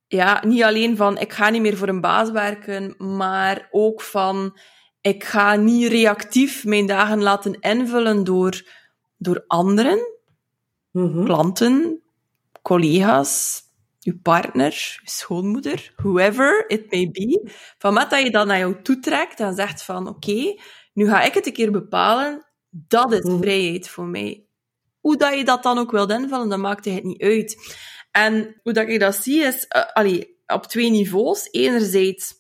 ja, 0.07 0.43
niet 0.47 0.63
alleen 0.63 0.97
van 0.97 1.19
ik 1.19 1.33
ga 1.33 1.51
niet 1.51 1.63
meer 1.63 1.77
voor 1.77 1.89
een 1.89 2.01
baas 2.01 2.31
werken, 2.31 2.95
maar 3.17 3.69
ook 3.71 4.01
van 4.03 4.59
ik 5.01 5.25
ga 5.25 5.55
niet 5.55 5.89
reactief 5.91 6.65
mijn 6.65 6.87
dagen 6.87 7.23
laten 7.23 7.61
invullen 7.61 8.25
door, 8.25 8.69
door 9.17 9.45
anderen, 9.47 9.99
Mhm. 10.91 11.25
klanten, 11.25 12.03
collega's, 12.65 13.63
je 13.99 14.17
partner, 14.19 14.71
je 15.03 15.11
schoonmoeder, 15.11 15.93
whoever 15.97 16.65
it 16.69 16.91
may 16.91 17.09
be. 17.11 17.51
Van 17.79 17.95
met 17.95 18.11
dat 18.11 18.23
je 18.23 18.31
dat 18.31 18.47
naar 18.47 18.59
jou 18.59 18.83
toetrekt 18.83 19.41
en 19.41 19.55
zegt 19.55 19.83
van 19.85 20.09
oké, 20.09 20.57
nu 20.93 21.09
ga 21.09 21.23
ik 21.23 21.35
het 21.35 21.47
een 21.47 21.53
keer 21.53 21.71
bepalen, 21.71 22.47
dat 22.71 23.13
is 23.13 23.23
Mhm. 23.25 23.39
vrijheid 23.39 23.89
voor 23.89 24.07
mij. 24.07 24.47
Hoe 25.01 25.17
dat 25.17 25.35
je 25.39 25.45
dat 25.45 25.63
dan 25.63 25.79
ook 25.79 25.91
wilt 25.91 26.11
invullen, 26.11 26.49
dat 26.49 26.59
maakt 26.59 26.85
het 26.85 27.05
niet 27.05 27.23
uit. 27.23 27.57
En 28.11 28.61
hoe 28.63 28.73
dat 28.73 28.89
ik 28.89 29.01
dat 29.01 29.15
zie 29.17 29.43
is, 29.43 29.69
allee, 29.93 30.43
op 30.47 30.67
twee 30.67 30.91
niveaus. 30.91 31.49
Enerzijds, 31.51 32.35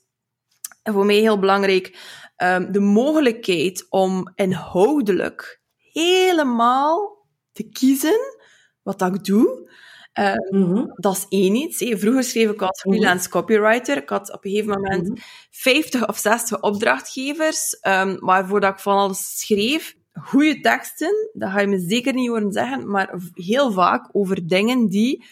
en 0.83 0.93
voor 0.93 1.05
mij 1.07 1.17
heel 1.17 1.39
belangrijk, 1.39 1.99
ehm, 2.37 2.73
de 2.73 2.81
mogelijkheid 2.81 3.87
om 3.89 4.33
inhoudelijk 4.35 5.63
helemaal 5.77 7.27
te 7.53 7.69
kiezen 7.69 8.19
wat 8.83 8.99
dat 8.99 9.15
ik 9.15 9.25
doe. 9.25 9.73
Eh, 10.15 10.33
Mhm. 10.51 10.87
dat 10.97 11.17
is 11.17 11.27
één 11.29 11.55
iets. 11.55 11.85
Vroeger 12.01 12.25
schreef 12.25 12.51
ik 12.51 12.63
als 12.63 12.85
Mhm. 12.85 12.95
freelance 12.95 13.29
copywriter. 13.29 13.97
Ik 13.97 14.09
had 14.09 14.33
op 14.33 14.45
een 14.45 14.51
gegeven 14.51 14.81
moment 14.81 15.09
Mhm. 15.09 15.17
50 15.51 16.09
of 16.09 16.17
60 16.19 16.61
opdrachtgevers, 16.63 17.79
ehm, 17.81 18.17
waarvoor 18.19 18.61
dat 18.61 18.73
ik 18.73 18.79
van 18.79 18.97
alles 18.97 19.39
schreef. 19.39 19.95
Goede 20.13 20.61
teksten, 20.61 21.31
dat 21.33 21.51
ga 21.51 21.61
je 21.61 21.67
me 21.67 21.79
zeker 21.79 22.15
niet 22.15 22.29
horen 22.29 22.53
zeggen, 22.53 22.91
maar 22.91 23.15
heel 23.35 23.73
vaak 23.73 24.09
over 24.13 24.47
dingen 24.47 24.89
die, 24.89 25.25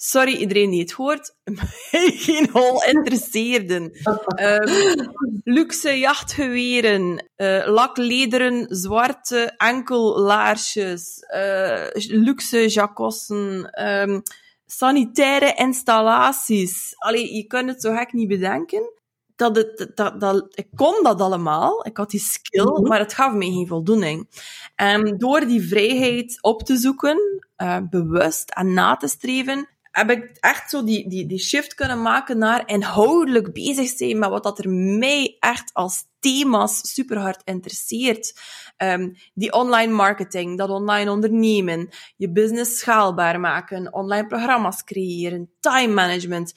sorry 0.00 0.32
iedereen 0.36 0.70
die 0.70 0.80
het 0.80 0.92
hoort, 0.92 1.34
mij 1.44 2.10
geen 2.26 2.48
hol 2.52 2.82
interesseerden. 2.84 3.90
Ehm, 4.36 5.06
luxe 5.44 5.98
jachtgeweren, 5.98 7.30
eh, 7.36 7.62
laklederen, 7.66 8.66
zwarte 8.76 9.54
enkellaarsjes, 9.56 11.18
eh, 11.18 11.86
luxe 12.08 12.66
jacossen, 12.68 13.70
ehm, 13.70 14.20
sanitaire 14.66 15.54
installaties. 15.54 16.94
Allee, 16.98 17.34
je 17.34 17.44
kunt 17.46 17.68
het 17.68 17.80
zo 17.82 17.94
gek 17.94 18.12
niet 18.12 18.28
bedenken. 18.28 18.92
Dat 19.36 19.56
het, 19.56 19.90
dat, 19.94 20.20
dat, 20.20 20.46
ik 20.54 20.68
kon 20.74 21.02
dat 21.02 21.20
allemaal, 21.20 21.86
ik 21.86 21.96
had 21.96 22.10
die 22.10 22.20
skill, 22.20 22.64
Mhm. 22.64 22.82
maar 22.88 22.98
het 22.98 23.14
gaf 23.14 23.32
mij 23.32 23.46
geen 23.46 23.66
voldoening. 23.66 24.28
En 24.74 25.18
door 25.18 25.40
die 25.46 25.68
vrijheid 25.68 26.38
op 26.40 26.62
te 26.62 26.76
zoeken, 26.76 27.18
eh, 27.56 27.78
bewust 27.90 28.50
en 28.50 28.72
na 28.72 28.96
te 28.96 29.08
streven, 29.08 29.68
heb 29.90 30.10
ik 30.10 30.36
echt 30.40 30.70
zo 30.70 30.84
die, 30.84 31.08
die, 31.08 31.26
die 31.26 31.38
shift 31.38 31.74
kunnen 31.74 32.02
maken 32.02 32.38
naar 32.38 32.62
inhoudelijk 32.66 33.52
bezig 33.52 33.88
zijn 33.88 34.18
met 34.18 34.28
wat 34.30 34.42
dat 34.42 34.58
er 34.58 34.70
mij 34.70 35.36
echt 35.38 35.70
als 35.72 36.04
thema's 36.20 36.94
super 36.94 37.18
hard 37.18 37.40
interesseert. 37.44 38.40
Ehm, 38.76 39.08
die 39.34 39.52
online 39.52 39.92
marketing, 39.92 40.58
dat 40.58 40.70
online 40.70 41.10
ondernemen, 41.10 41.88
je 42.16 42.30
business 42.32 42.78
schaalbaar 42.78 43.40
maken, 43.40 43.92
online 43.92 44.26
programma's 44.26 44.84
creëren, 44.84 45.50
time 45.60 45.92
management. 45.94 46.52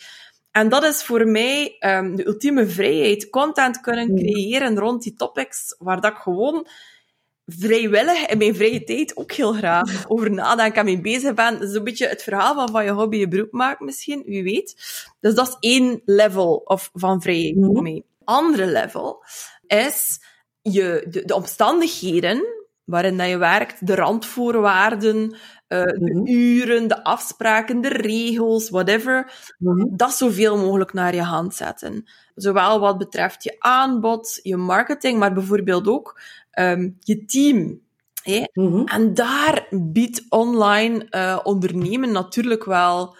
En 0.52 0.70
dat 0.70 0.84
is 0.84 1.04
voor 1.04 1.28
mij 1.28 1.76
ehm, 1.80 2.16
de 2.16 2.28
ultieme 2.28 2.68
vrijheid. 2.68 3.30
Content 3.30 3.82
kunnen 3.82 4.12
Mm. 4.12 4.18
creëren 4.18 4.80
rond 4.80 5.04
die 5.04 5.14
topics 5.14 5.76
waar 5.80 6.02
dat 6.02 6.12
ik 6.12 6.18
gewoon 6.18 6.68
vrijwillig 7.46 8.26
in 8.26 8.38
mijn 8.38 8.56
vrije 8.56 8.84
tijd 8.84 9.18
ook 9.18 9.32
heel 9.32 9.54
graag 9.54 10.06
over 10.10 10.32
nadenk 10.32 10.76
en 10.76 10.86
mee 10.86 11.02
bezig 11.02 11.34
ben. 11.34 11.54
Dat 11.60 11.70
is 11.70 11.74
een 11.76 11.84
beetje 11.84 12.08
het 12.08 12.24
verhaal 12.24 12.54
van 12.56 12.70
van 12.70 12.84
je 12.84 12.92
hobby 12.92 13.18
je 13.18 13.28
beroep 13.28 13.52
maken 13.52 13.86
misschien, 13.86 14.24
wie 14.26 14.44
weet. 14.44 14.76
Dus 15.20 15.36
dat 15.36 15.48
is 15.48 15.56
één 15.60 16.02
level 16.06 16.56
of, 16.66 16.90
van 16.94 17.22
vrijheid 17.22 17.56
Mhm. 17.56 17.66
voor 17.66 17.82
mij. 17.82 18.04
Andere 18.24 18.66
level 18.66 19.24
is 19.68 20.20
je, 20.62 21.06
de, 21.10 21.26
de 21.26 21.36
omstandigheden 21.36 22.60
waarin 22.84 23.18
dat 23.18 23.28
je 23.30 23.38
werkt, 23.38 23.88
de 23.88 23.96
randvoorwaarden, 23.96 25.36
eh, 25.68 25.84
de 25.84 26.14
Mhm. 26.14 26.28
uren, 26.28 26.88
de 26.88 27.04
afspraken, 27.04 27.82
de 27.82 27.88
regels, 27.88 28.70
whatever, 28.70 29.34
Mhm. 29.58 29.86
dat 29.96 30.14
zoveel 30.14 30.58
mogelijk 30.58 30.94
naar 30.94 31.16
je 31.16 31.22
hand 31.22 31.56
zetten. 31.56 32.06
Zowel 32.36 32.80
wat 32.80 32.98
betreft 32.98 33.44
je 33.44 33.56
aanbod, 33.60 34.40
je 34.44 34.58
marketing, 34.58 35.20
maar 35.20 35.34
bijvoorbeeld 35.34 35.88
ook 35.88 36.20
ehm, 36.52 36.90
je 37.00 37.26
team. 37.26 37.82
Mhm. 38.54 38.84
En 38.86 39.14
daar 39.14 39.68
biedt 39.70 40.26
online 40.30 41.06
eh, 41.10 41.40
ondernemen 41.44 42.12
natuurlijk 42.12 42.64
wel 42.64 43.16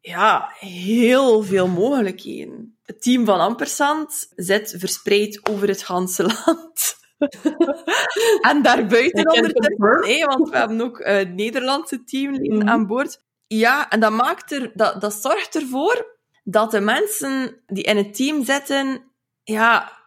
ja, 0.00 0.52
heel 0.58 1.42
veel 1.42 1.68
mogelijkheden. 1.68 2.76
Het 2.82 3.02
team 3.02 3.24
van 3.24 3.40
Ampersand 3.40 4.32
zit 4.36 4.74
verspreid 4.78 5.48
over 5.50 5.68
het 5.68 5.82
ganse 5.82 6.22
land. 6.44 7.00
en 8.50 8.62
daarbuiten 8.62 9.32
ondertussen, 9.32 10.06
hè, 10.06 10.24
want 10.24 10.48
we 10.50 10.56
hebben 10.56 10.80
ook 10.80 10.98
eh 10.98 11.28
Nederlandse 11.28 12.04
teamleden 12.04 12.56
Mhm. 12.58 12.68
aan 12.68 12.86
boord. 12.86 13.20
Ja, 13.46 13.90
en 13.90 14.00
dat, 14.00 14.12
maakt 14.12 14.52
er, 14.52 14.70
dat, 14.74 15.00
dat 15.00 15.14
zorgt 15.14 15.54
ervoor 15.54 16.18
dat 16.44 16.70
de 16.70 16.80
mensen 16.80 17.62
die 17.66 17.84
in 17.84 17.96
het 17.96 18.14
team 18.14 18.44
zitten, 18.44 19.04
ja, 19.42 20.01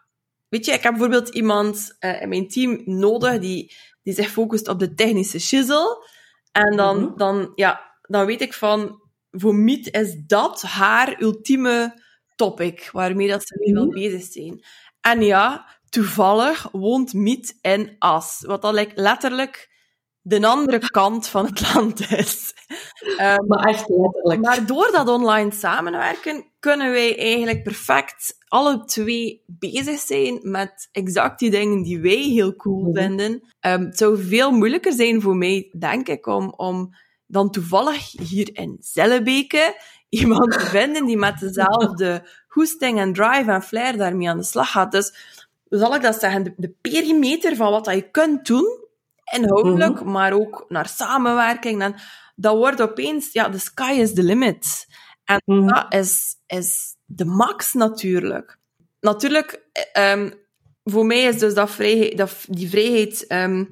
weet 0.55 0.65
je, 0.65 0.71
ik 0.71 0.83
heb 0.83 0.91
bijvoorbeeld 0.91 1.29
iemand 1.29 1.95
eh, 1.99 2.21
in 2.21 2.29
mijn 2.29 2.47
team 2.47 2.81
nodig 2.85 3.39
die, 3.39 3.73
die 4.03 4.13
zich 4.13 4.29
focust 4.29 4.67
op 4.67 4.79
de 4.79 4.93
technische 4.93 5.39
shizzle. 5.39 6.07
En 6.51 6.75
dan, 6.77 6.97
Mhm. 7.03 7.17
dan, 7.17 7.51
ja, 7.55 7.97
dan 8.01 8.25
weet 8.25 8.41
ik 8.41 8.53
van, 8.53 9.01
voor 9.31 9.55
Miet 9.55 9.93
is 9.93 10.15
dat 10.27 10.61
haar 10.61 11.21
ultieme 11.21 12.01
topic, 12.35 12.89
waarmee 12.91 13.27
dat 13.27 13.47
ze 13.47 13.57
mee 13.59 13.73
wil 13.73 13.85
Mhm. 13.85 13.93
bezig 13.93 14.23
zijn. 14.31 14.63
En 15.01 15.21
ja, 15.21 15.65
toevallig 15.89 16.67
woont 16.71 17.13
Miet 17.13 17.57
in 17.61 17.95
As, 17.99 18.43
wat 18.45 18.61
dan 18.61 18.73
like, 18.73 18.91
letterlijk 19.01 19.74
de 20.27 20.47
andere 20.47 20.79
kant 20.89 21.27
van 21.27 21.45
het 21.45 21.73
land 21.73 22.11
is. 22.11 22.53
Ehm, 23.17 23.45
Maar 23.47 23.65
echt 23.67 23.89
letterlijk. 23.89 24.41
maar 24.41 24.65
door 24.65 24.89
dat 24.91 25.07
online 25.09 25.51
samenwerken 25.53 26.45
kunnen 26.59 26.91
wij 26.91 27.17
eigenlijk 27.17 27.63
perfect 27.63 28.35
alle 28.47 28.85
twee 28.85 29.43
bezig 29.47 29.99
zijn 29.99 30.39
met 30.41 30.89
exact 30.91 31.39
die 31.39 31.49
dingen 31.51 31.83
die 31.83 31.99
wij 31.99 32.21
heel 32.21 32.55
cool 32.55 32.81
Mhm. 32.83 32.97
vinden. 33.01 33.41
Ehm, 33.59 33.83
het 33.85 33.97
zou 33.97 34.21
veel 34.23 34.51
moeilijker 34.51 34.93
zijn 34.93 35.21
voor 35.21 35.35
mij, 35.35 35.69
denk 35.79 36.07
ik, 36.07 36.27
om, 36.27 36.53
om 36.55 36.95
dan 37.27 37.51
toevallig 37.51 38.11
hier 38.29 38.49
in 38.53 38.77
Zellebeke 38.79 39.75
iemand 40.09 40.51
te 40.51 40.59
vinden 40.59 41.05
die 41.05 41.17
met 41.17 41.39
dezelfde 41.39 42.27
goesting 42.47 42.99
en 42.99 43.13
drive 43.13 43.51
en 43.51 43.63
flair 43.63 43.97
daarmee 43.97 44.29
aan 44.29 44.37
de 44.37 44.43
slag 44.43 44.71
gaat. 44.71 44.91
Dus 44.91 45.13
zal 45.69 45.95
ik 45.95 46.01
dat 46.01 46.19
zeggen? 46.19 46.43
De, 46.43 46.53
de 46.57 46.73
perimeter 46.81 47.55
van 47.55 47.71
wat 47.71 47.85
dat 47.85 47.95
je 47.95 48.09
kunt 48.11 48.45
doen, 48.47 48.83
inhoudelijk, 49.33 50.03
maar 50.03 50.33
ook 50.33 50.65
naar 50.67 50.87
samenwerking. 50.87 51.81
En 51.81 51.95
dat 52.35 52.55
wordt 52.55 52.81
opeens, 52.81 53.31
ja, 53.31 53.49
the 53.49 53.59
sky 53.59 53.91
is 53.99 54.13
the 54.13 54.23
limit. 54.23 54.85
En 55.23 55.41
Mhm. 55.45 55.67
dat 55.67 55.93
is, 55.93 56.35
is 56.47 56.95
de 57.05 57.25
max 57.25 57.73
natuurlijk. 57.73 58.57
Natuurlijk, 58.99 59.61
eh, 59.71 60.11
ehm, 60.11 60.31
voor 60.83 61.05
mij 61.05 61.21
is 61.23 61.39
dus 61.39 61.53
dat 61.53 61.71
vrijheid, 61.71 62.17
dat, 62.17 62.45
die 62.49 62.69
vrijheid 62.69 63.27
ehm, 63.27 63.65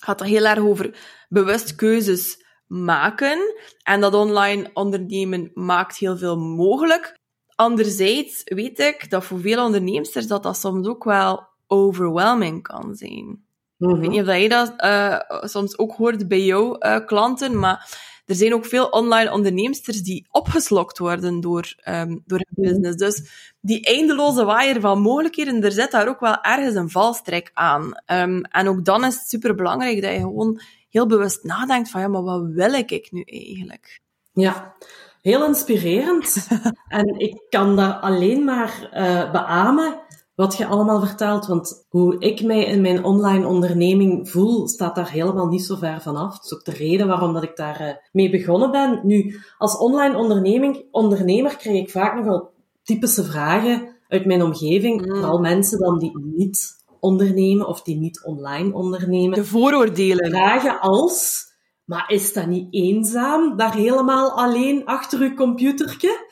gaat 0.00 0.18
dat 0.18 0.28
heel 0.28 0.44
erg 0.44 0.58
over 0.58 0.94
bewust 1.28 1.74
keuzes 1.74 2.44
maken. 2.66 3.54
En 3.82 4.00
dat 4.00 4.14
online 4.14 4.70
ondernemen 4.72 5.50
maakt 5.54 5.96
heel 5.96 6.16
veel 6.18 6.38
mogelijk. 6.38 7.18
Anderzijds 7.54 8.42
weet 8.44 8.78
ik 8.78 9.10
dat 9.10 9.24
voor 9.24 9.40
veel 9.40 9.64
onderneemsters 9.64 10.26
dat 10.26 10.42
dat 10.42 10.56
soms 10.56 10.86
ook 10.86 11.04
wel 11.04 11.48
overwhelming 11.66 12.62
kan 12.62 12.94
zijn. 12.94 13.44
Ik 13.80 13.86
weet 13.86 13.98
Mhm. 13.98 14.10
niet 14.10 14.20
of 14.20 14.26
dat 14.26 14.40
je 14.42 14.48
dat 14.48 14.72
eh, 14.76 15.18
soms 15.40 15.78
ook 15.78 15.92
hoort 15.92 16.28
bij 16.28 16.44
jouw 16.44 16.74
eh, 16.78 17.06
klanten, 17.06 17.58
maar 17.58 17.98
er 18.26 18.34
zijn 18.34 18.54
ook 18.54 18.66
veel 18.66 18.86
online 18.86 19.32
onderneemsters 19.32 20.02
die 20.02 20.26
opgeslokt 20.30 20.98
worden 20.98 21.40
door, 21.40 21.74
ehm, 21.76 22.16
door 22.26 22.38
hun 22.38 22.64
Mhm. 22.64 22.80
business. 22.80 22.96
Dus 22.96 23.30
die 23.60 23.84
eindeloze 23.84 24.44
waaier 24.44 24.80
van 24.80 25.00
mogelijkheden, 25.00 25.64
er 25.64 25.72
zit 25.72 25.90
daar 25.90 26.08
ook 26.08 26.20
wel 26.20 26.40
ergens 26.42 26.74
een 26.74 26.90
valstrik 26.90 27.50
aan. 27.54 27.92
Ehm, 28.04 28.40
en 28.40 28.68
ook 28.68 28.84
dan 28.84 29.04
is 29.04 29.14
het 29.14 29.28
superbelangrijk 29.28 30.02
dat 30.02 30.12
je 30.12 30.18
gewoon 30.20 30.60
heel 30.90 31.06
bewust 31.06 31.44
nadenkt 31.44 31.90
van, 31.90 32.00
ja, 32.00 32.08
maar 32.08 32.22
wat 32.22 32.42
wil 32.46 32.72
ik 32.72 33.08
nu 33.10 33.22
eigenlijk? 33.26 34.00
Ja, 34.32 34.74
heel 35.22 35.44
inspirerend. 35.46 36.46
en 36.88 37.18
ik 37.18 37.42
kan 37.48 37.76
daar 37.76 37.92
alleen 37.94 38.44
maar 38.44 38.88
eh 38.92 39.30
beamen 39.32 40.00
wat 40.40 40.56
je 40.56 40.66
allemaal 40.66 41.00
vertelt. 41.06 41.46
Want 41.46 41.86
hoe 41.88 42.18
ik 42.18 42.42
mij 42.42 42.64
in 42.64 42.80
mijn 42.80 43.04
online 43.04 43.46
onderneming 43.46 44.30
voel, 44.30 44.68
staat 44.68 44.94
daar 44.94 45.10
helemaal 45.10 45.46
niet 45.46 45.64
zo 45.64 45.76
ver 45.76 46.00
vanaf. 46.00 46.34
Dat 46.34 46.44
is 46.44 46.54
ook 46.54 46.64
de 46.64 46.84
reden 46.84 47.06
waarom 47.06 47.32
dat 47.32 47.42
ik 47.42 47.56
daar 47.56 47.80
eh, 47.80 47.94
mee 48.12 48.30
begonnen 48.30 48.70
ben. 48.70 49.00
Nu, 49.02 49.40
als 49.58 49.76
online 49.78 50.16
onderneming, 50.16 50.84
ondernemer 50.90 51.56
krijg 51.56 51.76
ik 51.78 51.90
vaak 51.90 52.14
nogal 52.14 52.50
typische 52.82 53.24
vragen 53.24 53.88
uit 54.08 54.24
mijn 54.26 54.42
omgeving, 54.42 55.06
Mm. 55.06 55.14
vooral 55.16 55.38
mensen 55.38 55.78
dan 55.78 55.98
die 55.98 56.18
niet 56.36 56.84
ondernemen 57.00 57.66
of 57.66 57.82
die 57.82 57.96
niet 57.96 58.22
online 58.24 58.74
ondernemen, 58.74 59.38
De 59.38 59.44
vooroordelen. 59.44 60.30
vragen 60.30 60.80
als, 60.80 61.44
maar 61.84 62.04
is 62.10 62.32
dat 62.32 62.46
niet 62.46 62.66
eenzaam, 62.70 63.56
daar 63.56 63.74
helemaal 63.74 64.30
alleen 64.32 64.84
achter 64.84 65.20
uw 65.20 65.34
computertje? 65.34 66.28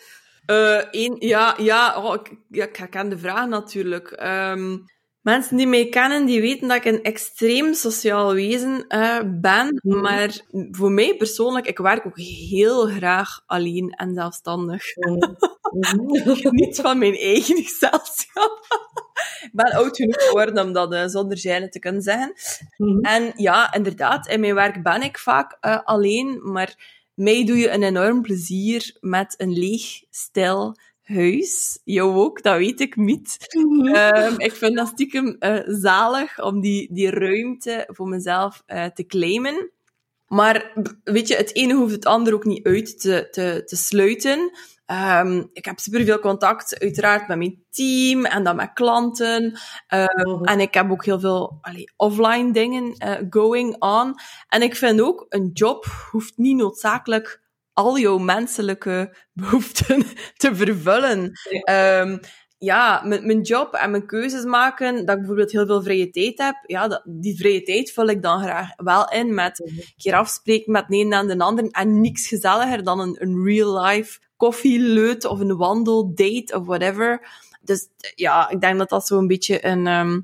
Één, 0.90 1.16
ja, 1.18 1.54
ja, 1.58 2.02
oh, 2.02 2.14
ik, 2.14 2.36
ja, 2.48 2.64
ik 2.64 2.76
herken 2.76 3.08
de 3.08 3.18
vraag 3.18 3.48
natuurlijk. 3.48 4.10
Ehm, 4.10 4.76
mensen 5.20 5.56
die 5.56 5.66
mij 5.66 5.88
kennen, 5.88 6.26
die 6.26 6.40
weten 6.40 6.68
dat 6.68 6.76
ik 6.76 6.84
een 6.84 7.02
extreem 7.02 7.74
sociaal 7.74 8.34
wezen 8.34 8.86
eh, 8.86 9.18
ben. 9.40 9.80
Mhm. 9.82 10.00
Maar 10.00 10.40
voor 10.70 10.92
mij 10.92 11.16
persoonlijk, 11.16 11.66
ik 11.66 11.78
werk 11.78 12.06
ook 12.06 12.18
heel 12.18 12.86
graag 12.86 13.42
alleen 13.46 13.90
en 13.90 14.14
zelfstandig. 14.14 14.84
Mhm. 14.94 16.50
Niet 16.50 16.80
van 16.80 16.98
mijn 16.98 17.16
eigen 17.16 17.56
gezelschap. 17.56 18.66
ik 19.42 19.50
ben 19.52 19.72
oud 19.72 19.96
genoeg 19.96 20.22
geworden 20.22 20.64
om 20.66 20.72
dat 20.72 20.92
eh, 20.92 21.06
zonder 21.06 21.38
zijne 21.38 21.68
te 21.68 21.78
kunnen 21.78 22.02
zeggen. 22.02 22.32
Mhm. 22.76 23.00
En 23.00 23.32
ja, 23.36 23.74
inderdaad, 23.74 24.28
in 24.28 24.40
mijn 24.40 24.54
werk 24.54 24.82
ben 24.82 25.02
ik 25.02 25.18
vaak 25.18 25.56
alleen, 25.84 26.52
maar 26.52 26.97
mij 27.18 27.44
doe 27.44 27.56
je 27.56 27.70
een 27.70 27.82
enorm 27.82 28.22
plezier 28.22 28.96
met 29.00 29.34
een 29.36 29.52
leeg, 29.52 30.02
stil 30.10 30.76
huis. 31.02 31.80
Jou 31.84 32.14
ook, 32.14 32.42
dat 32.42 32.56
weet 32.56 32.80
ik 32.80 32.96
niet. 32.96 33.36
Ehm, 33.92 34.34
ik 34.36 34.52
vind 34.52 34.76
dat 34.76 34.88
stiekem 34.88 35.36
eh, 35.38 35.60
zalig 35.66 36.42
om 36.42 36.60
die, 36.60 36.88
die 36.92 37.10
ruimte 37.10 37.88
voor 37.92 38.08
mezelf 38.08 38.62
eh, 38.66 38.84
te 38.84 39.06
claimen. 39.06 39.70
Maar 40.26 40.72
weet 41.04 41.28
je, 41.28 41.34
het 41.34 41.54
ene 41.54 41.74
hoeft 41.74 41.94
het 41.94 42.06
ander 42.06 42.34
ook 42.34 42.44
niet 42.44 42.66
uit 42.66 43.00
te, 43.00 43.28
te, 43.30 43.62
te 43.66 43.76
sluiten. 43.76 44.50
Ehm, 44.88 45.44
ik 45.52 45.64
heb 45.64 45.78
superveel 45.78 46.18
contact, 46.18 46.78
uiteraard, 46.80 47.28
met 47.28 47.38
mijn 47.38 47.64
team 47.70 48.24
en 48.24 48.44
dan 48.44 48.56
met 48.56 48.72
klanten. 48.72 49.58
Ehm, 49.86 50.28
Mhm. 50.30 50.44
En 50.44 50.60
ik 50.60 50.74
heb 50.74 50.90
ook 50.90 51.04
heel 51.04 51.20
veel 51.20 51.58
allee, 51.60 51.92
offline 51.96 52.52
dingen 52.52 52.92
eh, 52.98 53.16
going 53.30 53.76
on. 53.82 54.14
En 54.48 54.62
ik 54.62 54.76
vind 54.76 55.00
ook, 55.00 55.26
een 55.28 55.50
job 55.52 55.86
hoeft 56.10 56.32
niet 56.36 56.56
noodzakelijk 56.56 57.40
al 57.72 57.98
jouw 57.98 58.18
menselijke 58.18 59.16
behoeften 59.32 60.04
te 60.36 60.54
vervullen. 60.56 61.20
Nee. 61.50 61.62
Ehm, 61.64 62.18
ja, 62.58 63.02
mijn, 63.04 63.26
mijn 63.26 63.40
job 63.40 63.74
en 63.74 63.90
mijn 63.90 64.06
keuzes 64.06 64.44
maken, 64.44 64.94
dat 64.96 65.10
ik 65.14 65.18
bijvoorbeeld 65.18 65.52
heel 65.52 65.66
veel 65.66 65.82
vrije 65.82 66.10
tijd 66.10 66.38
heb, 66.38 66.54
ja, 66.66 66.88
dat, 66.88 67.02
die 67.04 67.36
vrije 67.36 67.62
tijd 67.62 67.92
vul 67.92 68.06
ik 68.06 68.22
dan 68.22 68.42
graag 68.42 68.68
wel 68.76 69.08
in 69.10 69.34
met 69.34 69.58
Mhm. 69.64 69.78
een 69.78 69.84
keer 69.96 70.14
afspreken 70.14 70.72
met 70.72 70.84
de 70.88 70.96
een 70.96 71.12
en 71.12 71.26
de 71.26 71.38
ander. 71.38 71.68
En 71.70 72.00
niks 72.00 72.26
gezelliger 72.28 72.84
dan 72.84 73.00
een, 73.00 73.16
een 73.20 73.44
real-life 73.44 74.18
koffieleut 74.38 75.24
of 75.24 75.40
een 75.40 75.56
wandeldate 75.56 76.54
of 76.54 76.66
whatever. 76.66 77.28
Dus 77.60 77.88
ja, 78.14 78.48
ik 78.48 78.60
denk 78.60 78.78
dat 78.78 78.88
dat 78.88 79.06
zo'n 79.06 79.26
beetje 79.26 79.66
een, 79.66 79.86
ehm, 79.86 80.20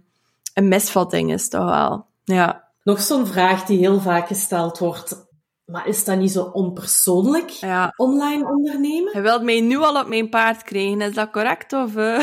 een 0.55 0.69
misvatting 0.69 1.33
is, 1.33 1.49
toch 1.49 1.65
wel. 1.65 2.07
Ja. 2.25 2.69
Nog 2.83 3.01
zo'n 3.01 3.27
vraag 3.27 3.65
die 3.65 3.79
heel 3.79 4.01
vaak 4.01 4.27
gesteld 4.27 4.79
wordt. 4.79 5.27
Maar 5.65 5.87
is 5.87 6.05
dat 6.05 6.19
niet 6.19 6.33
zo 6.33 6.43
onpersoonlijk, 6.43 7.49
ja. 7.49 7.93
online 7.97 8.49
ondernemen? 8.49 9.11
Je 9.13 9.21
wilt 9.21 9.43
mij 9.43 9.61
nu 9.61 9.79
al 9.79 10.01
op 10.01 10.09
mijn 10.09 10.29
paard 10.29 10.63
krijgen, 10.63 11.01
is 11.01 11.15
dat 11.15 11.31
correct? 11.31 11.73
Of, 11.73 11.97
eh? 11.97 12.21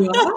Ja. 0.00 0.32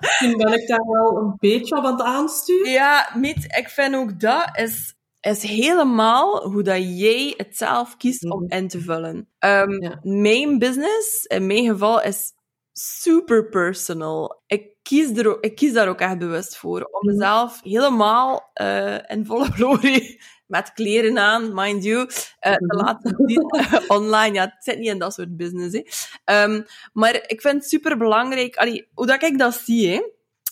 Misschien 0.00 0.36
ben 0.36 0.52
ik 0.52 0.68
daar 0.68 0.86
wel 0.86 1.16
een 1.16 1.34
beetje 1.38 1.76
op 1.76 1.84
aan 1.84 1.92
het 1.92 2.02
aansturen. 2.02 2.70
Ja, 2.70 3.10
niet. 3.14 3.44
Ik 3.44 3.68
vind 3.68 3.94
ook 3.94 4.20
dat 4.20 4.48
is, 4.52 4.94
is 5.20 5.42
helemaal 5.42 6.48
hoe 6.50 6.62
dat 6.62 6.98
jij 6.98 7.34
het 7.36 7.56
zelf 7.56 7.96
kiest 7.96 8.24
om 8.30 8.42
Mhm. 8.42 8.52
in 8.56 8.68
te 8.68 8.80
vullen. 8.80 9.28
Ja. 9.38 9.66
Mijn 10.02 10.58
business, 10.58 11.24
in 11.24 11.46
mijn 11.46 11.64
geval, 11.66 12.02
is 12.02 12.32
super 12.72 13.48
personal. 13.48 14.42
Ik 14.46 14.66
kies, 14.82 15.10
er 15.16 15.28
ook, 15.28 15.44
ik 15.44 15.54
kies 15.56 15.72
daar 15.72 15.88
ook 15.88 16.00
echt 16.00 16.18
bewust 16.18 16.56
voor. 16.56 16.80
Om 16.90 17.06
Mhm. 17.08 17.16
mezelf 17.16 17.60
helemaal 17.62 18.50
eh, 18.54 18.96
in 19.06 19.26
volle 19.26 19.44
glorie, 19.58 20.20
met 20.46 20.72
kleren 20.72 21.18
aan, 21.18 21.54
mind 21.54 21.84
you, 21.84 22.08
eh, 22.40 22.52
te 22.54 22.64
Mhm. 22.66 22.76
laten 22.84 23.14
zien 23.26 23.42
online. 23.88 24.34
Ja, 24.34 24.42
het 24.44 24.64
zit 24.64 24.78
niet 24.78 24.88
in 24.88 24.98
dat 24.98 25.14
soort 25.14 25.36
business. 25.36 25.74
Hè. 25.74 25.82
Ehm, 26.24 26.62
maar 26.92 27.14
ik 27.26 27.40
vind 27.40 27.54
het 27.54 27.68
super 27.68 27.96
belangrijk, 27.98 28.56
allee, 28.56 28.88
hoe 28.94 29.06
dat 29.06 29.22
ik 29.22 29.38
dat 29.38 29.54
zie, 29.54 29.88
hè. 29.90 30.02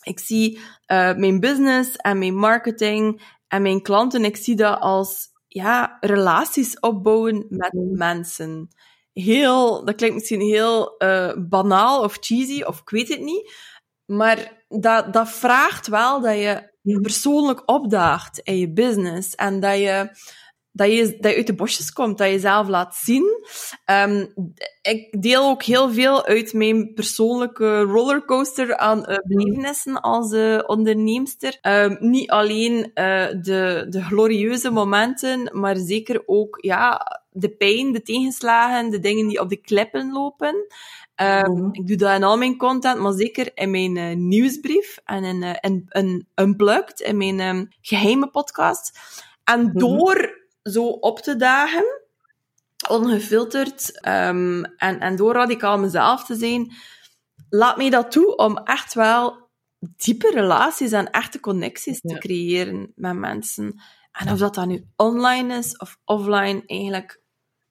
Ik 0.02 0.18
zie 0.18 0.58
eh, 0.86 1.14
mijn 1.14 1.40
business 1.40 1.96
en 1.96 2.18
mijn 2.18 2.34
marketing 2.34 3.22
en 3.48 3.62
mijn 3.62 3.82
klanten, 3.82 4.24
ik 4.24 4.36
zie 4.36 4.56
dat 4.56 4.80
als 4.80 5.28
ja, 5.46 5.96
relaties 6.00 6.80
opbouwen 6.80 7.46
met 7.48 7.72
Mhm. 7.72 7.96
mensen. 7.98 8.68
Heel, 9.12 9.84
dat 9.84 9.94
klinkt 9.94 10.14
misschien 10.14 10.40
heel 10.40 10.96
eh, 10.96 11.32
banaal 11.48 12.02
of 12.02 12.16
cheesy, 12.20 12.62
of 12.62 12.80
ik 12.80 12.90
weet 12.90 13.08
het 13.08 13.20
niet. 13.20 13.54
Maar 14.04 14.64
dat, 14.68 15.12
dat 15.12 15.28
vraagt 15.28 15.86
wel 15.86 16.20
dat 16.20 16.34
je 16.36 16.74
persoonlijk 17.00 17.62
opdaagt 17.70 18.38
in 18.38 18.58
je 18.58 18.72
business. 18.72 19.34
En 19.34 19.60
dat 19.60 19.78
je, 19.78 20.10
dat 20.76 20.92
je, 20.92 21.16
dat 21.20 21.30
je 21.30 21.36
uit 21.36 21.46
de 21.46 21.54
bosjes 21.54 21.92
komt, 21.92 22.18
dat 22.18 22.26
je 22.26 22.32
jezelf 22.32 22.68
laat 22.68 22.94
zien. 22.94 23.44
Ehm, 23.84 24.26
ik 24.82 25.22
deel 25.22 25.48
ook 25.48 25.62
heel 25.62 25.90
veel 25.92 26.24
uit 26.24 26.52
mijn 26.52 26.92
persoonlijke 26.94 27.80
rollercoaster 27.80 28.76
aan 28.76 29.04
eh, 29.04 29.16
belevenissen 29.24 30.00
als 30.00 30.32
eh, 30.32 30.58
onderneemster. 30.66 31.58
Ehm, 31.60 31.96
niet 31.98 32.30
alleen 32.30 32.90
eh, 32.94 33.26
de, 33.42 33.86
de 33.88 34.02
glorieuze 34.02 34.70
momenten, 34.70 35.48
maar 35.52 35.76
zeker 35.76 36.22
ook 36.26 36.58
ja, 36.60 37.00
de 37.30 37.48
pijn, 37.50 37.92
de 37.92 38.02
tegenslagen, 38.02 38.90
de 38.90 38.98
dingen 38.98 39.28
die 39.28 39.40
op 39.40 39.48
de 39.48 39.60
klippen 39.60 40.12
lopen. 40.12 40.66
Ehm, 41.14 41.50
Mhm. 41.50 41.68
Ik 41.72 41.86
doe 41.86 41.96
dat 41.96 42.14
in 42.14 42.22
al 42.24 42.36
mijn 42.36 42.56
content, 42.56 43.00
maar 43.00 43.12
zeker 43.12 43.50
in 43.54 43.70
mijn 43.70 44.28
nieuwsbrief 44.28 44.98
en 45.04 45.24
in, 45.24 45.42
eh, 45.42 45.56
in, 45.60 45.84
in 45.88 46.28
Unplugged, 46.34 47.00
in 47.00 47.16
mijn 47.16 47.74
geheime 47.80 48.28
podcast. 48.30 48.98
En 49.44 49.60
Mhm. 49.62 49.78
door 49.78 50.45
zo 50.70 50.86
op 50.86 51.18
te 51.20 51.36
dagen, 51.36 51.84
ongefilterd, 52.88 54.00
ehm, 54.00 54.62
en, 54.64 55.00
en 55.00 55.16
door 55.16 55.32
radicaal 55.32 55.78
mezelf 55.78 56.24
te 56.24 56.34
zijn, 56.36 56.72
laat 57.48 57.76
mij 57.76 57.90
dat 57.90 58.10
toe 58.10 58.36
om 58.36 58.56
echt 58.58 58.94
wel 58.94 59.48
diepe 59.96 60.30
relaties 60.30 60.92
en 60.92 61.10
echte 61.10 61.40
connecties 61.40 62.00
te 62.00 62.12
Ja. 62.12 62.18
creëren 62.18 62.92
met 62.94 63.16
mensen. 63.16 63.80
En 64.12 64.32
of 64.32 64.38
dat 64.38 64.54
dan 64.54 64.68
nu 64.68 64.84
online 64.96 65.56
is 65.56 65.76
of 65.76 65.98
offline, 66.04 66.62
eigenlijk 66.66 67.20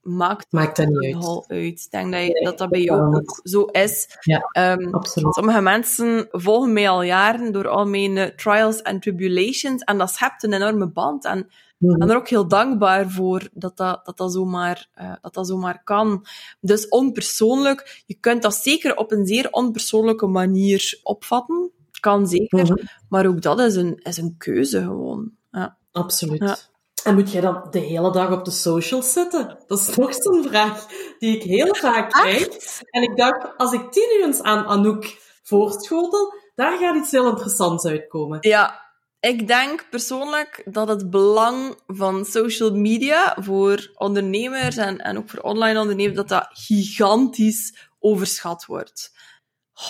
maakt 0.06 0.52
Maakt 0.52 0.76
dat 0.78 0.88
niet 0.88 1.16
uit. 1.16 1.44
uit. 1.48 1.64
Ik 1.64 1.92
denk 1.92 2.12
dat 2.12 2.22
je, 2.26 2.42
dat, 2.44 2.58
dat 2.58 2.70
bij 2.70 2.82
jou 2.82 3.16
ook 3.16 3.40
zo 3.44 3.64
is. 3.64 4.18
Ja, 4.22 4.40
Ehm, 4.52 4.94
Absoluut. 4.94 5.34
Sommige 5.34 5.62
mensen 5.62 6.28
volgen 6.32 6.74
mij 6.74 6.90
al 6.90 7.02
jaren 7.02 7.52
door 7.52 7.68
al 7.68 7.86
mijn 7.86 8.18
eh, 8.18 8.26
trials 8.36 8.82
en 8.82 9.00
tribulations 9.00 9.82
en 9.84 9.98
dat 9.98 10.10
schept 10.12 10.44
een 10.44 10.54
enorme 10.54 10.88
band. 10.88 11.26
En 11.26 11.40
ik 11.40 11.48
Mhm. 11.78 11.98
ben 11.98 12.10
er 12.10 12.16
ook 12.16 12.28
heel 12.30 12.48
dankbaar 12.48 13.10
voor 13.10 13.50
dat 13.54 13.78
dat, 13.78 14.06
dat, 14.06 14.18
dat, 14.18 14.32
zomaar, 14.34 14.90
eh, 14.94 15.14
dat 15.22 15.34
dat 15.34 15.48
zomaar 15.48 15.84
kan. 15.84 16.26
Dus 16.60 16.88
onpersoonlijk, 16.88 18.04
je 18.06 18.18
kunt 18.20 18.42
dat 18.42 18.56
zeker 18.56 18.96
op 18.98 19.12
een 19.12 19.26
zeer 19.26 19.52
onpersoonlijke 19.52 20.28
manier 20.28 21.00
opvatten. 21.04 21.72
Kan 22.00 22.28
zeker, 22.28 22.64
Mhm. 22.64 22.76
maar 23.10 23.26
ook 23.26 23.42
dat 23.42 23.60
is 23.60 23.76
een, 23.76 23.96
is 24.04 24.18
een 24.18 24.36
keuze 24.38 24.82
gewoon. 24.82 25.32
Ja. 25.52 25.78
Absoluut. 25.92 26.40
Ja. 26.40 26.58
En 27.06 27.16
moet 27.16 27.32
jij 27.32 27.42
dan 27.42 27.68
de 27.72 27.80
hele 27.80 28.12
dag 28.12 28.32
op 28.32 28.46
de 28.46 28.52
socials 28.52 29.14
zitten? 29.14 29.58
Dat 29.68 29.80
is 29.80 29.96
nog 29.96 30.14
zo'n 30.14 30.44
vraag 30.44 30.86
die 31.20 31.36
ik 31.36 31.44
heel 31.44 31.76
vaak 31.76 32.10
krijg. 32.12 32.48
En 32.90 33.02
ik 33.02 33.18
dacht, 33.18 33.58
als 33.58 33.74
ik 33.74 33.94
die 33.94 34.08
nu 34.08 34.24
eens 34.24 34.42
aan 34.42 34.66
Anouk 34.66 35.18
voorschotel, 35.44 36.34
daar 36.56 36.78
gaat 36.78 36.96
iets 36.96 37.12
heel 37.12 37.30
interessants 37.30 37.86
uitkomen. 37.86 38.38
Ja, 38.42 38.86
ik 39.20 39.48
denk 39.48 39.88
persoonlijk 39.90 40.62
dat 40.66 40.88
het 40.88 41.10
belang 41.10 41.76
van 41.88 42.26
social 42.26 42.72
media 42.72 43.38
voor 43.40 43.92
ondernemers 43.94 44.78
en, 44.78 44.98
en 44.98 45.18
ook 45.18 45.30
voor 45.30 45.40
online 45.40 45.80
ondernemers, 45.80 46.16
dat 46.16 46.30
dat 46.30 46.48
gigantisch 46.50 47.90
overschat 48.00 48.66
wordt. 48.66 49.12